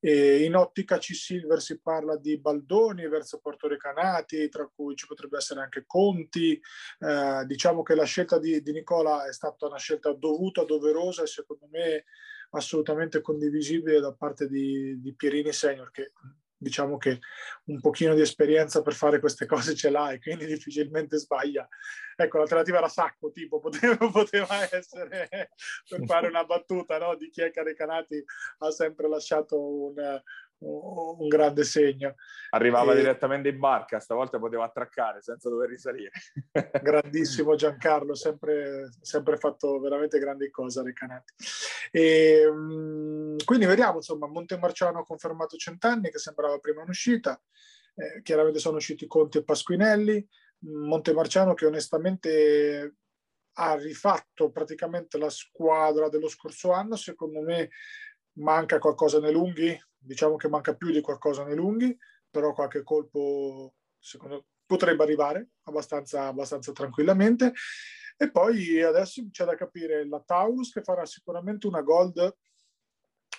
[0.01, 5.61] E in ottica C-Silver si parla di Baldoni verso Portorecanati, tra cui ci potrebbe essere
[5.61, 6.61] anche Conti.
[6.99, 11.27] Eh, diciamo che la scelta di, di, Nicola è stata una scelta dovuta, doverosa e
[11.27, 12.05] secondo me
[12.51, 16.13] assolutamente condivisibile da parte di, di Pierini Senior, che
[16.57, 17.21] diciamo che
[17.65, 21.69] un pochino di esperienza per fare queste cose ce l'ha e quindi difficilmente sbaglia.
[22.17, 25.29] Ecco, l'alternativa era Sacco, tipo, poteva, poteva essere
[25.89, 27.15] per fare una battuta no?
[27.15, 28.25] di chi è Caricanati
[28.59, 30.23] ha sempre lasciato un,
[30.59, 32.15] un grande segno.
[32.51, 32.97] Arrivava e...
[32.97, 36.11] direttamente in barca, stavolta poteva attraccare senza dover risalire.
[36.83, 41.33] Grandissimo Giancarlo, sempre, sempre fatto veramente grandi cose a Recanati.
[41.91, 47.41] E, mm, quindi vediamo, insomma, Montemarciano ha confermato Centanni che sembrava prima un'uscita,
[47.97, 50.27] eh, chiaramente sono usciti Conti e Pasquinelli,
[50.59, 52.95] Montemarciano che onestamente
[53.59, 57.71] ha rifatto praticamente la squadra dello scorso anno, secondo me
[58.39, 61.97] manca qualcosa nei lunghi, diciamo che manca più di qualcosa nei lunghi,
[62.31, 67.53] però qualche colpo secondo potrebbe arrivare abbastanza, abbastanza tranquillamente.
[68.17, 72.35] E poi adesso c'è da capire la Taurus che farà sicuramente una gold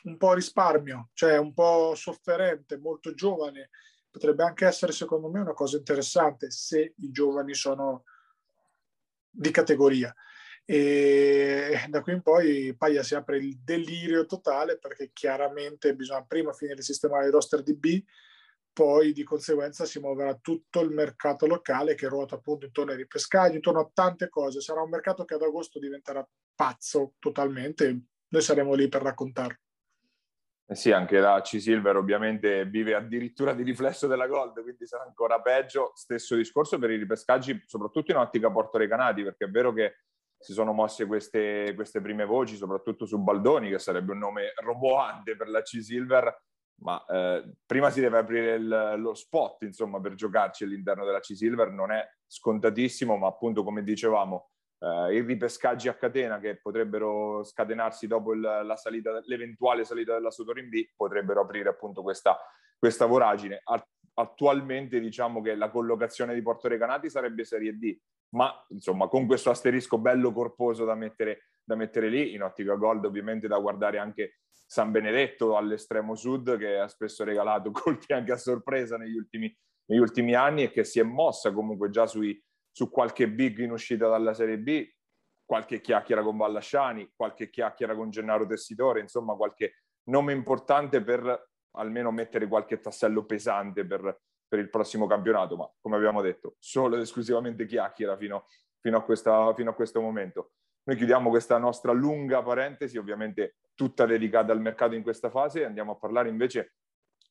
[0.04, 3.70] un po' risparmio, cioè un po' sofferente, molto giovane.
[4.10, 8.04] Potrebbe anche essere secondo me una cosa interessante se i giovani sono
[9.30, 10.14] di categoria.
[10.70, 16.52] E da qui in poi Paglia si apre il delirio totale perché chiaramente bisogna prima
[16.52, 18.04] finire di sistemare il roster di B,
[18.74, 23.56] poi di conseguenza si muoverà tutto il mercato locale che ruota appunto intorno ai ripescaggi,
[23.56, 24.60] intorno a tante cose.
[24.60, 28.02] Sarà un mercato che ad agosto diventerà pazzo totalmente.
[28.28, 29.58] Noi saremo lì per raccontarlo.
[30.70, 35.40] Eh sì, anche la C-Silver ovviamente vive addirittura di riflesso della Gold, quindi sarà ancora
[35.40, 35.94] peggio.
[35.96, 39.96] Stesso discorso per i ripescaggi, soprattutto in ottica Porto Recanati, perché è vero che
[40.40, 45.36] si sono mosse queste, queste, prime voci, soprattutto su Baldoni, che sarebbe un nome roboante
[45.36, 46.42] per la C-Silver,
[46.82, 51.72] ma eh, prima si deve aprire il, lo spot, insomma, per giocarci all'interno della C-Silver,
[51.72, 58.08] non è scontatissimo, ma appunto, come dicevamo, eh, i ripescaggi a catena che potrebbero scatenarsi
[58.08, 62.38] dopo il, la salita, l'eventuale salita della Sotorin B potrebbero aprire appunto questa,
[62.78, 63.62] questa voragine.
[64.14, 67.98] Attualmente diciamo che la collocazione di Porto Recanati sarebbe Serie D,
[68.30, 73.06] ma insomma con questo asterisco bello corposo da mettere, da mettere lì, in ottica gold
[73.06, 78.38] ovviamente da guardare anche San Benedetto all'estremo sud che ha spesso regalato colpi anche a
[78.38, 82.90] sorpresa negli ultimi, negli ultimi anni e che si è mossa comunque già sui, su
[82.90, 84.86] qualche big in uscita dalla Serie B,
[85.46, 92.12] qualche chiacchiera con Vallasciani, qualche chiacchiera con Gennaro Tessitore, insomma qualche nome importante per almeno
[92.12, 97.02] mettere qualche tassello pesante per, per il prossimo campionato, ma come abbiamo detto, solo ed
[97.02, 98.46] esclusivamente chiacchiera fino,
[98.80, 100.52] fino, a questa, fino a questo momento.
[100.84, 105.66] Noi chiudiamo questa nostra lunga parentesi, ovviamente tutta dedicata al mercato in questa fase, e
[105.66, 106.76] andiamo a parlare invece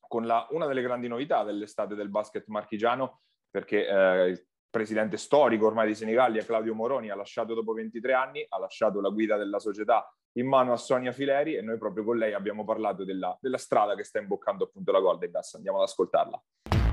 [0.07, 5.65] con la, una delle grandi novità dell'estate del basket marchigiano, perché eh, il presidente storico
[5.65, 9.59] ormai di Senigallia, Claudio Moroni, ha lasciato dopo 23 anni, ha lasciato la guida della
[9.59, 13.57] società in mano a Sonia Fileri e noi proprio con lei abbiamo parlato della, della
[13.57, 15.55] strada che sta imboccando appunto la Golden Gas.
[15.55, 16.86] Andiamo ad ascoltarla.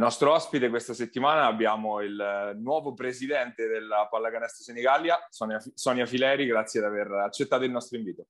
[0.00, 6.46] Il nostro ospite questa settimana abbiamo il nuovo presidente della Pallacanestro Senigallia, Sonia, Sonia Fileri,
[6.46, 8.28] grazie di aver accettato il nostro invito.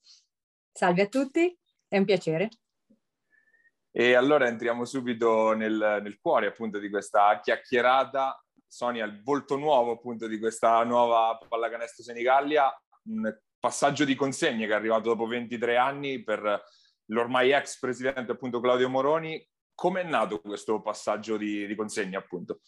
[0.73, 1.57] Salve a tutti,
[1.87, 2.49] è un piacere.
[3.93, 8.45] E allora entriamo subito nel, nel cuore appunto di questa chiacchierata.
[8.67, 12.69] Sonia, il volto nuovo appunto di questa nuova Pallacanestro Senigallia,
[13.05, 16.65] un passaggio di consegne che è arrivato dopo 23 anni per
[17.11, 19.49] l'ormai ex presidente appunto Claudio Moroni
[19.81, 22.61] come è nato questo passaggio di, di consegna, appunto?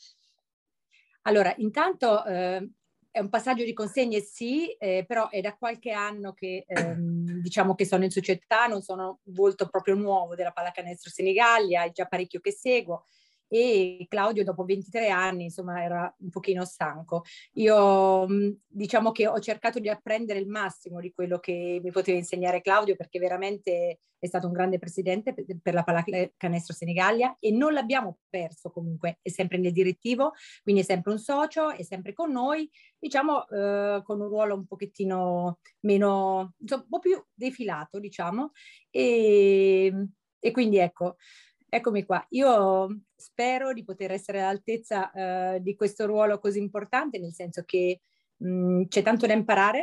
[1.24, 2.70] Allora, intanto eh,
[3.10, 7.74] è un passaggio di consegne, sì, eh, però è da qualche anno che ehm, diciamo
[7.74, 12.40] che sono in società, non sono volto proprio nuovo della pallacanestro Senigallia, è già parecchio
[12.40, 13.04] che seguo
[13.52, 17.22] e Claudio dopo 23 anni insomma era un pochino stanco.
[17.56, 18.26] Io
[18.66, 22.96] diciamo che ho cercato di apprendere il massimo di quello che mi poteva insegnare Claudio
[22.96, 28.70] perché veramente è stato un grande presidente per la pallacanestro Senigallia e non l'abbiamo perso
[28.70, 33.48] comunque, è sempre nel direttivo, quindi è sempre un socio, è sempre con noi, diciamo
[33.48, 38.52] eh, con un ruolo un pochettino meno, insomma, un po' più defilato diciamo
[38.90, 40.06] e,
[40.38, 41.16] e quindi ecco,
[41.74, 45.10] Eccomi qua, io spero di poter essere all'altezza
[45.54, 48.02] eh, di questo ruolo così importante, nel senso che
[48.36, 49.80] mh, mm, c'è tanto da imparare,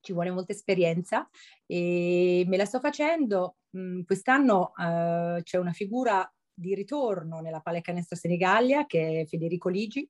[0.00, 1.28] ci vuole molta esperienza
[1.66, 3.56] e me la sto facendo.
[3.72, 9.68] Mh, mm, quest'anno eh, c'è una figura di ritorno nella pallacanestro Senigallia che è Federico
[9.68, 10.08] Ligi,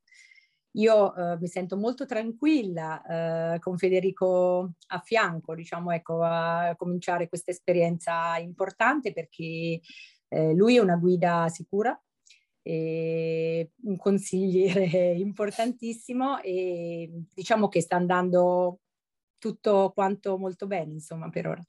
[0.74, 7.28] io eh, mi sento molto tranquilla eh, con Federico a fianco, diciamo, ecco, a cominciare
[7.28, 9.80] questa esperienza importante perché
[10.30, 11.98] eh, lui è una guida sicura,
[12.62, 18.80] un consigliere importantissimo e diciamo che sta andando
[19.38, 21.62] tutto quanto molto bene, insomma, per ora.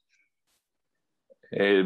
[1.50, 1.84] Eh,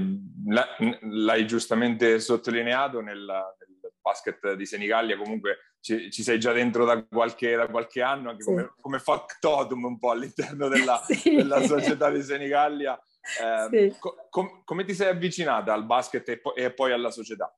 [1.01, 7.05] l'hai giustamente sottolineato nel, nel, basket di Senigallia, comunque ci, ci, sei già dentro da
[7.05, 8.51] qualche, da qualche anno, anche sì.
[8.51, 11.35] come, come factotum un po' all'interno della, sì.
[11.35, 13.01] della società di Senigallia.
[13.41, 13.99] Eh, sì.
[13.99, 17.55] co- com- come ti sei avvicinata al basket e, po- e poi alla società?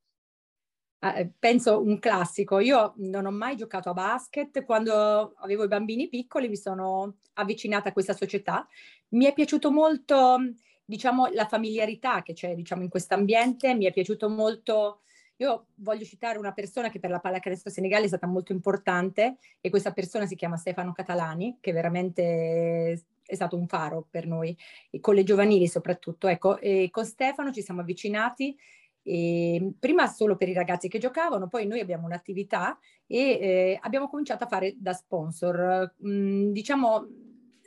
[1.00, 2.58] Eh, penso un classico.
[2.58, 4.64] Io non ho mai giocato a basket.
[4.64, 8.66] Quando avevo i bambini piccoli mi sono avvicinata a questa società.
[9.10, 10.38] Mi è piaciuto molto,
[10.84, 13.74] diciamo, la familiarità che c'è, diciamo, in questo ambiente.
[13.74, 15.02] Mi è piaciuto molto.
[15.36, 19.70] Io voglio citare una persona che per la pallacanestro senegale è stata molto importante e
[19.70, 24.56] questa persona si chiama Stefano Catalani, che veramente è stato un faro per noi,
[25.00, 26.28] con le giovanili soprattutto.
[26.28, 28.56] Ecco, e con Stefano ci siamo avvicinati
[29.02, 33.78] e ehm, prima solo per i ragazzi che giocavano, poi noi abbiamo un'attività e eh,
[33.82, 35.94] abbiamo cominciato a fare da sponsor.
[36.06, 37.06] Mm, diciamo,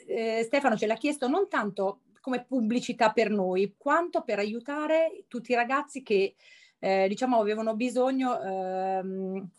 [0.08, 5.52] eh, Stefano ce l'ha chiesto non tanto come pubblicità per noi, quanto per aiutare tutti
[5.52, 6.36] i ragazzi che
[6.80, 9.50] eh, diciamo avevano bisogno ehm,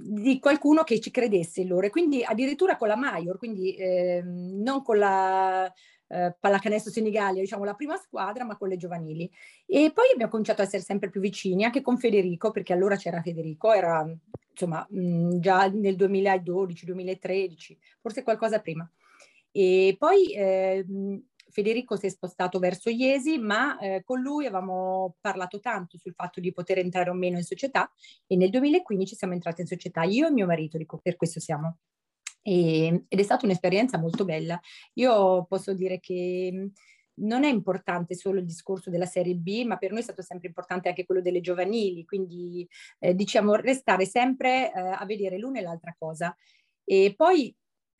[0.00, 1.88] di qualcuno che ci credesse in loro.
[1.90, 5.72] quindi addirittura con la Maior, quindi ehm, non con la
[6.08, 9.30] eh, pallacanestro Senigallia, diciamo la prima squadra, ma con le giovanili.
[9.66, 13.20] E poi abbiamo cominciato a essere sempre più vicini, anche con Federico, perché allora c'era
[13.22, 14.06] Federico, era
[14.50, 18.90] insomma mh, già nel 2012-2013, forse qualcosa prima.
[19.50, 20.84] E poi eh,
[21.50, 26.40] Federico si è spostato verso Iesi, ma eh, con lui avevamo parlato tanto sul fatto
[26.40, 27.90] di poter entrare o meno in società
[28.26, 31.78] e nel 2015 siamo entrati in società, io e mio marito, dico, per questo siamo
[32.42, 34.58] e, ed è stata un'esperienza molto bella.
[34.94, 36.70] Io posso dire che
[37.20, 40.48] non è importante solo il discorso della Serie B, ma per noi è stato sempre
[40.48, 42.66] importante anche quello delle giovanili, quindi
[43.00, 46.34] eh, diciamo restare sempre eh, a vedere l'una e l'altra cosa.
[46.84, 47.54] E poi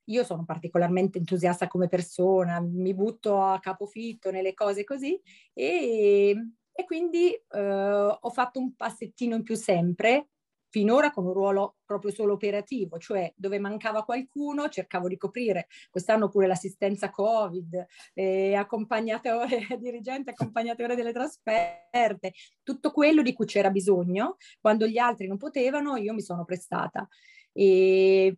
[0.08, 5.20] io sono particolarmente entusiasta come persona, mi butto a capofitto nelle cose così
[5.52, 6.36] e,
[6.72, 10.28] e quindi eh, ho fatto un passettino in più sempre
[10.70, 15.66] finora con un ruolo proprio solo operativo, cioè dove mancava qualcuno cercavo di coprire.
[15.90, 23.70] Quest'anno pure l'assistenza Covid, eh, accompagnatore, dirigente accompagnatore delle trasferte, tutto quello di cui c'era
[23.70, 24.36] bisogno.
[24.60, 27.08] Quando gli altri non potevano, io mi sono prestata.
[27.52, 28.36] E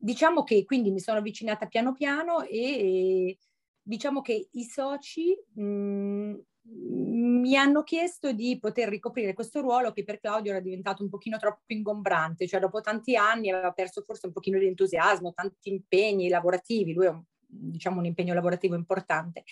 [0.00, 3.36] diciamo che quindi mi sono avvicinata piano piano e
[3.82, 10.20] diciamo che i soci mh, mi hanno chiesto di poter ricoprire questo ruolo che per
[10.20, 14.32] Claudio era diventato un pochino troppo ingombrante, cioè dopo tanti anni aveva perso forse un
[14.32, 19.44] pochino di entusiasmo, tanti impegni lavorativi, lui è un, diciamo un impegno lavorativo importante.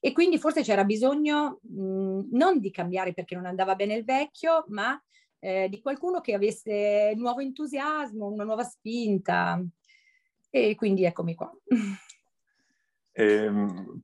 [0.00, 4.64] E quindi forse c'era bisogno mh, non di cambiare perché non andava bene il vecchio,
[4.68, 5.00] ma
[5.40, 9.64] eh, di qualcuno che avesse nuovo entusiasmo, una nuova spinta
[10.50, 11.50] e quindi eccomi qua.
[13.12, 14.02] Ehm,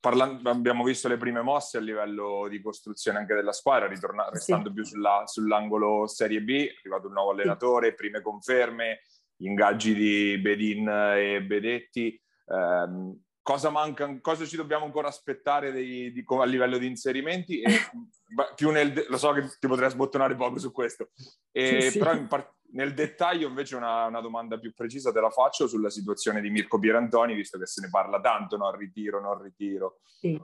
[0.00, 4.68] parlando, abbiamo visto le prime mosse a livello di costruzione anche della squadra, ritornando, restando
[4.68, 4.74] sì.
[4.74, 7.94] più sulla, sull'angolo Serie B, è arrivato un nuovo allenatore, sì.
[7.94, 9.00] prime conferme,
[9.38, 12.14] ingaggi di Bedin e Bedetti.
[12.46, 17.60] Eh, cosa manca, cosa ci dobbiamo ancora aspettare dei, di, a livello di inserimenti?
[17.60, 17.70] E,
[18.54, 21.10] più nel, lo so che ti potrei sbottonare poco su questo,
[21.50, 25.30] e, sì, però in, par- nel dettaglio invece una, una, domanda più precisa te la
[25.30, 28.70] faccio sulla situazione di Mirko Pierantoni, visto che se ne parla tanto, no?
[28.70, 30.00] Ritiro, non ritiro.
[30.04, 30.40] Sì.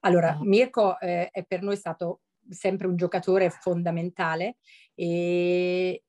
[0.00, 4.56] Allora, Mirko eh, è per noi stato sempre un giocatore fondamentale
[4.94, 6.02] e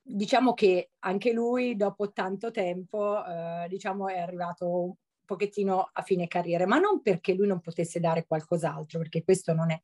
[0.00, 6.26] diciamo che anche lui dopo tanto tempo eh, diciamo è arrivato un pochettino a fine
[6.26, 9.80] carriera, ma non perché lui non potesse dare qualcos'altro, perché questo non è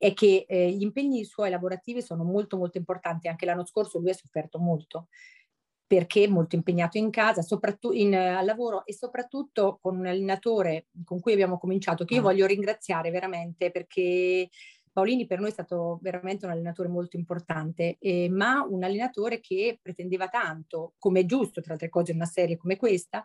[0.00, 3.28] è che eh, gli impegni suoi lavorativi sono molto molto importanti.
[3.28, 5.08] Anche l'anno scorso lui ha sofferto molto
[5.86, 10.86] perché molto impegnato in casa, soprattutto in, uh, al lavoro e soprattutto con un allenatore
[11.04, 12.24] con cui abbiamo cominciato, che io mm.
[12.24, 14.48] voglio ringraziare veramente perché
[14.90, 19.78] Paolini per noi è stato veramente un allenatore molto importante, eh, ma un allenatore che
[19.82, 23.22] pretendeva tanto, come è giusto tra altre cose in una serie come questa,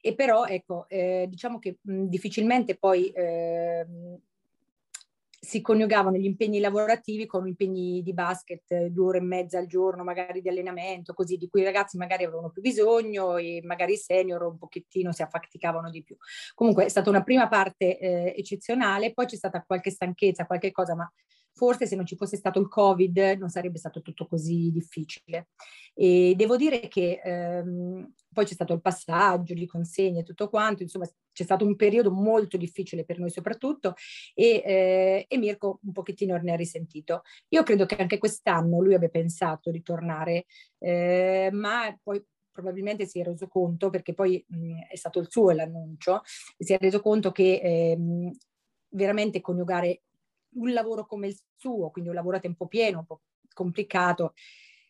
[0.00, 3.86] e però ecco, eh, diciamo che mh, difficilmente poi eh,
[5.40, 10.02] si coniugavano gli impegni lavorativi con impegni di basket due ore e mezza al giorno,
[10.02, 13.96] magari di allenamento, così di cui i ragazzi magari avevano più bisogno e magari i
[13.96, 16.16] senior un pochettino si affaticavano di più.
[16.54, 20.94] Comunque è stata una prima parte eh, eccezionale, poi c'è stata qualche stanchezza, qualche cosa,
[20.94, 21.10] ma
[21.58, 25.48] forse se non ci fosse stato il Covid non sarebbe stato tutto così difficile.
[25.92, 31.06] E devo dire che ehm, poi c'è stato il passaggio, le consegne, tutto quanto, insomma
[31.32, 33.94] c'è stato un periodo molto difficile per noi soprattutto
[34.34, 37.22] e, eh, e Mirko un pochettino ne ha risentito.
[37.48, 40.44] Io credo che anche quest'anno lui abbia pensato di tornare,
[40.78, 45.50] eh, ma poi probabilmente si è reso conto, perché poi mh, è stato il suo
[45.50, 46.22] l'annuncio,
[46.56, 48.30] si è reso conto che ehm,
[48.90, 50.02] veramente coniugare
[50.54, 53.22] un lavoro come il suo, quindi un lavoro a tempo pieno, un po'
[53.52, 54.34] complicato,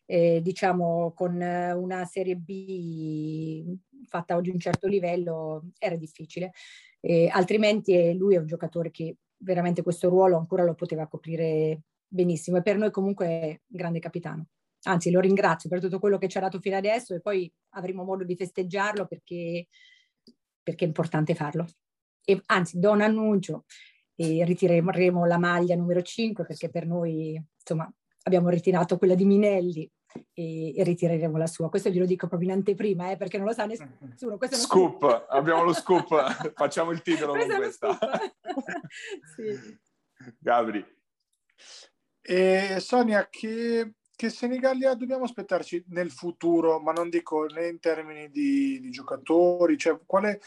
[0.05, 3.75] eh, diciamo con una serie B
[4.07, 6.51] fatta di un certo livello, era difficile.
[6.99, 12.57] Eh, altrimenti lui è un giocatore che veramente questo ruolo ancora lo poteva coprire benissimo
[12.57, 14.47] e per noi comunque è un grande capitano.
[14.83, 18.03] Anzi, lo ringrazio per tutto quello che ci ha dato fino adesso e poi avremo
[18.03, 19.67] modo di festeggiarlo perché,
[20.63, 21.65] perché è importante farlo.
[22.23, 23.65] E, anzi, do un annuncio
[24.19, 27.89] e ritireremo la maglia numero 5 perché per noi, insomma,
[28.23, 29.89] abbiamo ritirato quella di Minelli
[30.33, 31.69] e, e ritireremo la sua.
[31.69, 34.37] Questo glielo dico proprio in anteprima, eh, perché non lo sa nessuno.
[34.37, 35.25] Questo scoop, scoop.
[35.29, 36.09] abbiamo lo scoop,
[36.53, 37.97] facciamo il titolo Questo con questa.
[39.37, 39.79] sì.
[40.37, 40.85] Gabri.
[42.21, 48.29] E Sonia, che, che Senigallia dobbiamo aspettarci nel futuro, ma non dico né in termini
[48.29, 50.41] di, di giocatori, cioè quale,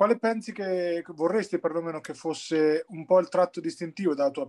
[0.00, 4.46] quale pensi che vorresti perlomeno che fosse un po' il tratto distintivo della tua,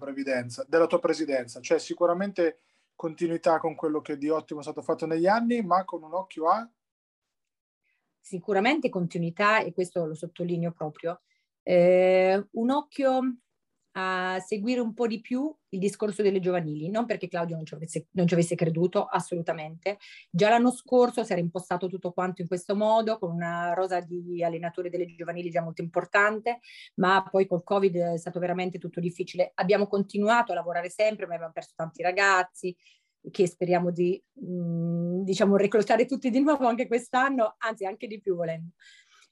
[0.66, 1.60] della tua presidenza?
[1.60, 2.60] Cioè sicuramente
[2.96, 6.48] continuità con quello che di ottimo è stato fatto negli anni, ma con un occhio
[6.48, 6.72] a?
[8.22, 11.20] Sicuramente continuità, e questo lo sottolineo proprio,
[11.64, 13.20] eh, un occhio
[13.94, 17.74] a seguire un po' di più il discorso delle giovanili, non perché Claudio non ci,
[17.74, 19.98] avesse, non ci avesse creduto, assolutamente.
[20.30, 24.44] Già l'anno scorso si era impostato tutto quanto in questo modo, con una rosa di
[24.44, 26.60] allenatori delle giovanili già molto importante,
[26.96, 29.52] ma poi col Covid è stato veramente tutto difficile.
[29.56, 32.76] Abbiamo continuato a lavorare sempre, ma abbiamo perso tanti ragazzi,
[33.30, 38.20] che speriamo di, mh, mm, diciamo, reclutare tutti di nuovo anche quest'anno, anzi anche di
[38.20, 38.72] più volendo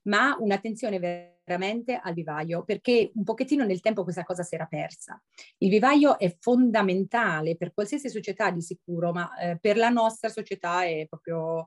[0.04, 5.22] ma un'attenzione veramente al vivaio, perché un pochettino nel tempo questa cosa si era persa.
[5.58, 10.84] Il vivaio è fondamentale per qualsiasi società di sicuro, ma eh, per la nostra società
[10.84, 11.66] è proprio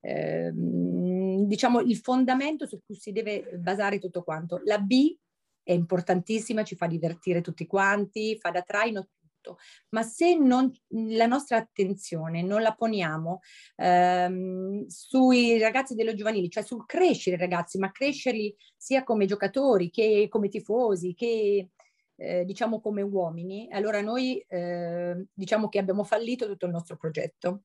[0.00, 4.60] eh, diciamo il fondamento su cui si deve basare tutto quanto.
[4.64, 5.16] La B
[5.62, 9.08] è importantissima, ci fa divertire tutti quanti, fa da traino
[9.42, 9.58] tutto,
[9.90, 13.40] ma se non, la nostra attenzione non la poniamo
[13.76, 19.90] ehm, sui ragazzi dello giovanili, cioè sul crescere i ragazzi, ma crescerli sia come giocatori
[19.90, 21.70] che come tifosi, che
[22.16, 27.64] eh, diciamo come uomini, allora noi eh, diciamo che abbiamo fallito tutto il nostro progetto.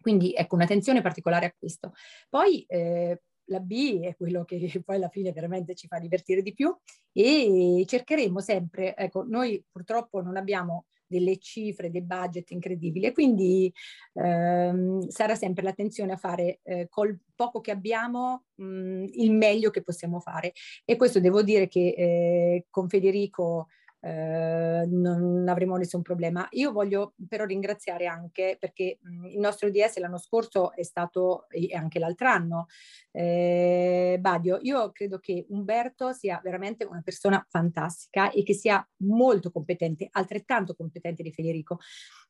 [0.00, 1.92] Quindi ecco un'attenzione particolare a questo.
[2.28, 6.54] Poi eh, la B è quello che poi alla fine veramente ci fa divertire di
[6.54, 6.76] più
[7.12, 13.72] e cercheremo sempre, ecco, noi purtroppo non abbiamo delle cifre, dei budget incredibili quindi
[14.12, 19.82] ehm, sarà sempre l'attenzione a fare eh, col poco che abbiamo mh, il meglio che
[19.82, 20.52] possiamo fare.
[20.84, 23.68] E questo devo dire che eh, con Federico
[24.00, 26.46] eh, non avremo nessun problema.
[26.52, 31.68] Io voglio però ringraziare anche perché mh, il nostro DS l'anno scorso è stato, e
[31.74, 32.66] anche l'altro anno,
[33.10, 39.50] eh, Badio, io credo che Umberto sia veramente una persona fantastica e che sia molto
[39.50, 41.78] competente, altrettanto competente di Federico,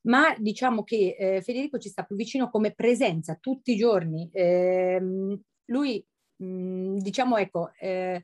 [0.03, 4.29] ma diciamo che eh, Federico ci sta più vicino come presenza tutti i giorni.
[4.33, 6.03] Ehm, lui,
[6.37, 8.23] mh, diciamo, ecco, eh,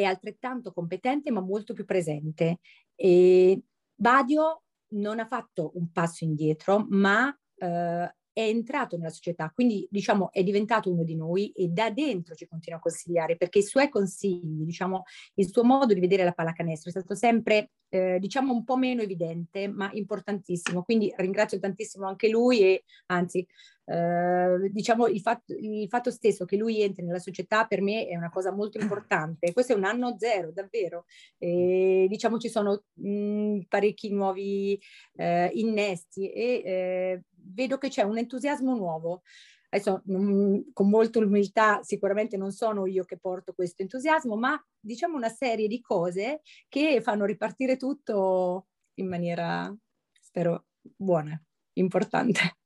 [0.00, 2.58] è altrettanto competente ma molto più presente.
[2.94, 3.62] E
[3.94, 10.30] Badio non ha fatto un passo indietro, ma eh, è entrato nella società, quindi diciamo
[10.30, 13.88] è diventato uno di noi e da dentro ci continua a consigliare perché i suoi
[13.88, 15.02] consigli, diciamo
[15.34, 19.02] il suo modo di vedere la pallacanestro è stato sempre eh, diciamo un po' meno
[19.02, 23.44] evidente ma importantissimo, quindi ringrazio tantissimo anche lui e anzi
[23.86, 28.16] eh, diciamo il fatto, il fatto, stesso che lui entri nella società per me è
[28.16, 31.06] una cosa molto importante, questo è un anno zero davvero,
[31.38, 34.78] e, diciamo ci sono mh, parecchi nuovi
[35.16, 39.22] eh, innesti e eh, vedo che c'è un entusiasmo nuovo.
[39.70, 45.16] Adesso non, con molta umiltà sicuramente non sono io che porto questo entusiasmo, ma diciamo
[45.16, 49.74] una serie di cose che fanno ripartire tutto in maniera,
[50.18, 51.40] spero, buona,
[51.74, 52.56] importante.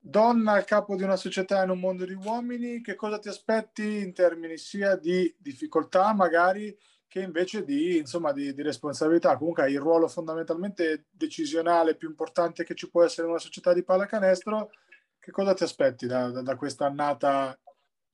[0.00, 3.98] Donna al capo di una società in un mondo di uomini, che cosa ti aspetti
[3.98, 6.76] in termini sia di difficoltà magari
[7.08, 9.36] che invece di, insomma, di, di, responsabilità.
[9.36, 13.82] Comunque il ruolo fondamentalmente decisionale più importante che ci può essere in una società di
[13.82, 14.70] pallacanestro.
[15.18, 17.58] Che cosa ti aspetti da, da, da questa annata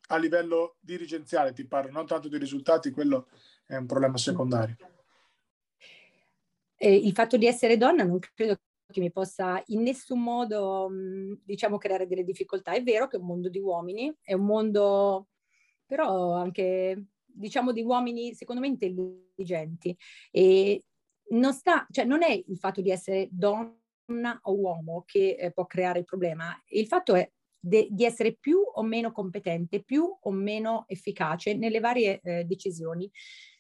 [0.09, 1.53] a livello dirigenziale?
[1.53, 3.29] Ti parlo non tanto di risultati, quello
[3.67, 4.77] è un problema secondario.
[6.77, 10.89] eh, il fatto di essere donna non credo che mi possa in nessun modo,
[11.43, 12.73] diciamo, creare delle difficoltà.
[12.73, 15.29] È vero che è un mondo di uomini, è un mondo
[15.87, 17.05] però anche,
[17.35, 19.97] diciamo, di uomini, secondo me, intelligenti.
[20.31, 20.85] E
[21.31, 25.67] non sta, cioè non è il fatto di essere donna o uomo che eh, può
[25.67, 27.29] creare il problema, il fatto è
[27.59, 33.11] de- di essere più o meno competente, più o meno efficace nelle varie eh, decisioni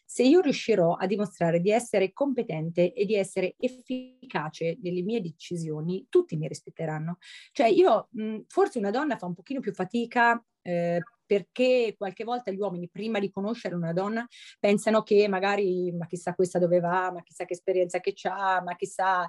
[0.06, 6.06] se io riuscirò a dimostrare di essere competente e di essere efficace nelle mie decisioni,
[6.08, 7.16] tutti mi rispetteranno.
[7.52, 12.50] Cioè io, mh, forse una donna fa un pochino più fatica eh, perché qualche volta
[12.50, 14.26] gli uomini, prima di conoscere una donna,
[14.58, 18.76] pensano che magari, ma chissà questa dove va, ma chissà che esperienza che ha, ma
[18.76, 19.28] chissà...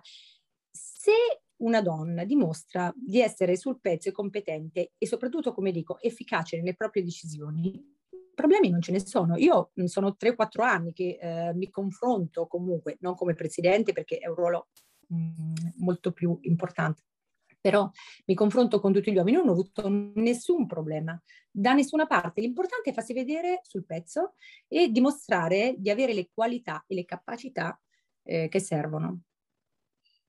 [0.78, 1.12] Se
[1.58, 6.76] una donna dimostra di essere sul pezzo e competente e soprattutto, come dico, efficace nelle
[6.76, 7.96] proprie decisioni,
[8.36, 9.38] problemi non ce ne sono.
[9.38, 14.28] Io mm, sono 3-4 anni che eh, mi confronto comunque, non come presidente perché è
[14.28, 14.68] un ruolo
[15.08, 17.04] mh, mm, molto più importante,
[17.66, 17.90] però
[18.26, 22.42] mi confronto con tutti gli uomini, non ho avuto nessun problema da nessuna parte.
[22.42, 24.36] L'importante è farsi vedere sul pezzo
[24.68, 27.82] e dimostrare di avere le qualità e le capacità
[28.22, 29.22] eh, che servono.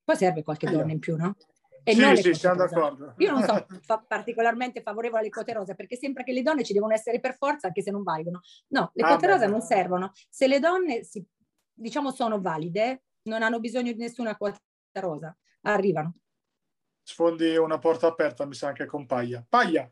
[0.02, 1.36] Poi serve qualche donna in più, no?
[1.82, 3.12] E sì, non sì, siamo d'accordo.
[3.18, 6.72] Io non sono fa- particolarmente favorevole alle quote rosa perché sembra che le donne ci
[6.72, 8.40] devono essere per forza anche se non valgono.
[8.68, 10.10] No, le ah, quote rosa non servono.
[10.30, 11.22] Se le donne, si,
[11.70, 14.58] diciamo, sono valide, non hanno bisogno di nessuna quota
[14.94, 16.14] rosa, arrivano.
[17.08, 19.44] Sfondi una porta aperta, mi sa anche con Paglia.
[19.48, 19.88] Paglia!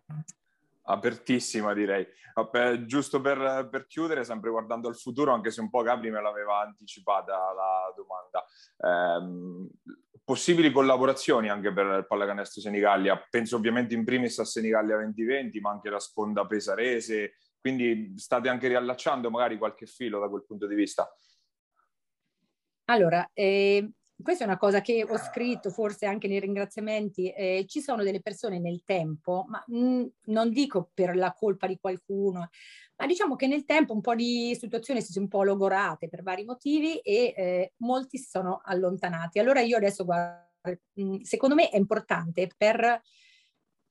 [0.86, 2.04] apertissima direi.
[2.34, 6.20] Vabbè, giusto per, per, chiudere, sempre guardando al futuro, anche se un po' Gabri me
[6.20, 8.44] l'aveva anticipata la domanda.
[8.76, 13.24] Eh, possibili collaborazioni anche per il pallacanestro Senigallia.
[13.30, 17.36] Penso ovviamente in primis a Senigallia 2020, ma anche la sponda pesarese.
[17.60, 21.08] Quindi state anche riallacciando magari qualche filo da quel punto di vista.
[22.86, 23.88] Allora, eh,
[24.22, 28.20] questa è una cosa che ho scritto forse anche nei ringraziamenti, eh, ci sono delle
[28.20, 32.48] persone nel tempo, ma mh, mm, non dico per la colpa di qualcuno,
[32.96, 36.22] ma diciamo che nel tempo un po' di situazioni si sono un po' logorate per
[36.22, 39.38] vari motivi e eh, molti si sono allontanati.
[39.38, 40.52] Allora io adesso guardo,
[40.94, 43.02] mh, mm, secondo me è importante per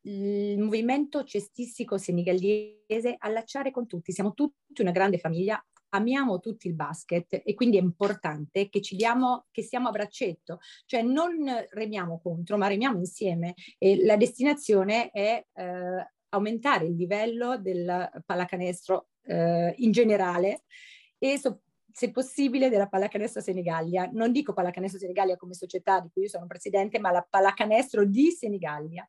[0.05, 5.63] il movimento cestistico senegallese allacciare con tutti, siamo tutti una grande famiglia,
[5.93, 10.59] amiamo tutti il basket e quindi è importante che ci diamo, che siamo a braccetto,
[10.85, 11.35] cioè non
[11.69, 19.09] remiamo contro, ma remiamo insieme e la destinazione è eh, aumentare il livello del pallacanestro
[19.25, 20.63] eh, in generale
[21.17, 24.09] e so- se possibile della pallacanestro Senigallia.
[24.11, 28.31] Non dico pallacanestro Senigallia come società di cui io sono presidente, ma la pallacanestro di
[28.31, 29.07] Senigallia.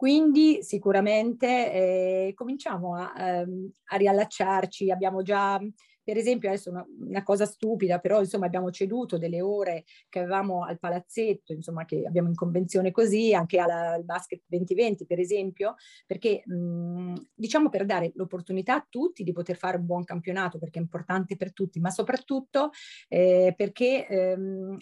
[0.00, 5.60] Quindi sicuramente eh, cominciamo a, ehm, a riallacciarci, abbiamo già
[6.02, 10.64] per esempio, adesso una, una, cosa stupida, però insomma abbiamo ceduto delle ore che avevamo
[10.64, 15.74] al palazzetto, insomma che abbiamo in convenzione così, anche alla, al basket 2020 per esempio,
[16.06, 20.78] perché mh, diciamo per dare l'opportunità a tutti di poter fare un buon campionato, perché
[20.78, 22.70] è importante per tutti, ma soprattutto
[23.06, 24.78] eh, perché ehm,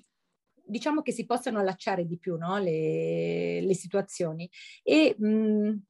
[0.69, 2.59] diciamo che si possano allacciare di più no?
[2.59, 4.49] le, le, situazioni.
[4.83, 5.83] E mh,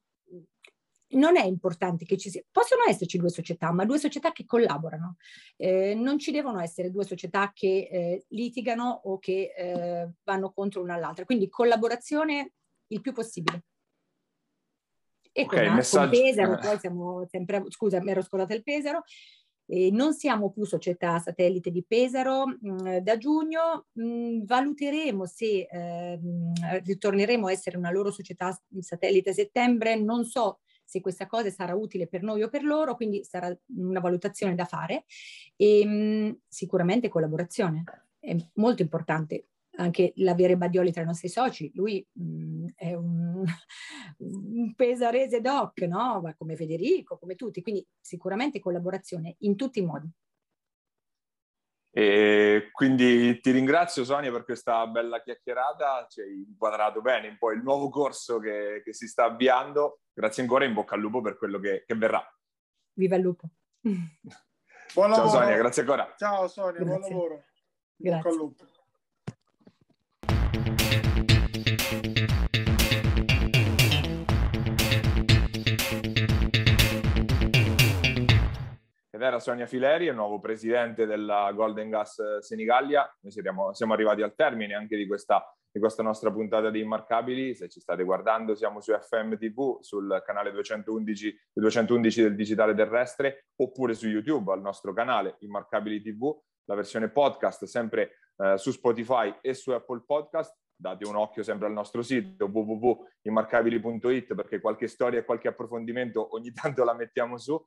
[1.11, 5.17] non è importante che ci sia, possono esserci due società, ma due società che collaborano.
[5.57, 10.83] Eh, non ci devono essere due società che eh, litigano o che eh, vanno contro
[10.83, 11.25] una all'altra.
[11.25, 12.53] Quindi collaborazione
[12.89, 13.65] il più possibile.
[15.33, 16.11] E okay, con, messaggio...
[16.11, 19.03] con Pesaro, poi siamo sempre, scusa, mi ero scordata il Pesaro,
[19.71, 22.47] eh, non siamo più società satellite di Pesaro.
[22.47, 26.19] Mh, mm, da giugno mh, mm, valuteremo se eh,
[26.85, 29.97] ritorneremo a essere una loro società satellite a settembre.
[29.97, 34.01] Non so se questa cosa sarà utile per noi o per loro, quindi sarà una
[34.01, 35.05] valutazione da fare
[35.57, 37.85] e mh, mm, sicuramente collaborazione.
[38.19, 39.49] È molto importante
[39.79, 41.71] anche l'avere Badioli tra i nostri soci.
[41.75, 43.45] Lui mh, mm, è un,
[44.19, 46.21] un, pesarese doc, no?
[46.21, 50.11] Ma come Federico, come tutti, quindi sicuramente collaborazione in tutti i modi.
[51.91, 57.51] E quindi ti ringrazio Sonia per questa bella chiacchierata, ci hai inquadrato bene un po'
[57.51, 60.01] il nuovo corso che, che si sta avviando.
[60.13, 62.23] Grazie ancora e in bocca al lupo per quello che, che verrà.
[62.93, 63.49] Viva il lupo.
[63.81, 66.15] Buon Ciao Sonia, grazie ancora.
[66.17, 66.85] Ciao Sonia, grazie.
[66.85, 67.45] buon lavoro.
[67.97, 68.77] Grazie.
[79.19, 83.03] Ed era Sonia Fileri, il nuovo presidente della Golden Gas Senigallia.
[83.21, 87.53] Noi siamo, siamo arrivati al termine anche di questa, di questa, nostra puntata di Immarcabili.
[87.57, 93.47] Se ci state guardando, siamo su FM TV, sul canale 211, 211 del Digitale Terrestre,
[93.57, 96.33] oppure su YouTube, al nostro canale Immarcabili TV,
[96.67, 100.57] la versione podcast sempre eh, su Spotify e su Apple Podcast.
[100.77, 106.53] Date un occhio sempre al nostro sito www.immarcabili.it perché qualche storia e qualche approfondimento ogni
[106.55, 107.61] tanto la mettiamo su.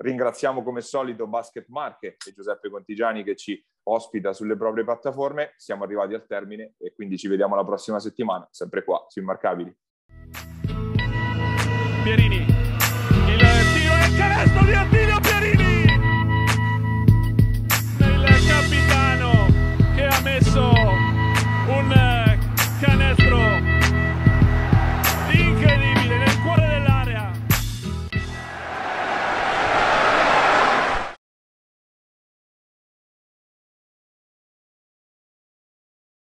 [0.00, 5.54] Ringraziamo come solito Basket Marche e Giuseppe Contigiani che ci ospita sulle proprie piattaforme.
[5.56, 9.76] Siamo arrivati al termine e quindi ci vediamo la prossima settimana, sempre qua su Immarcabili.
[12.04, 12.46] Pierini,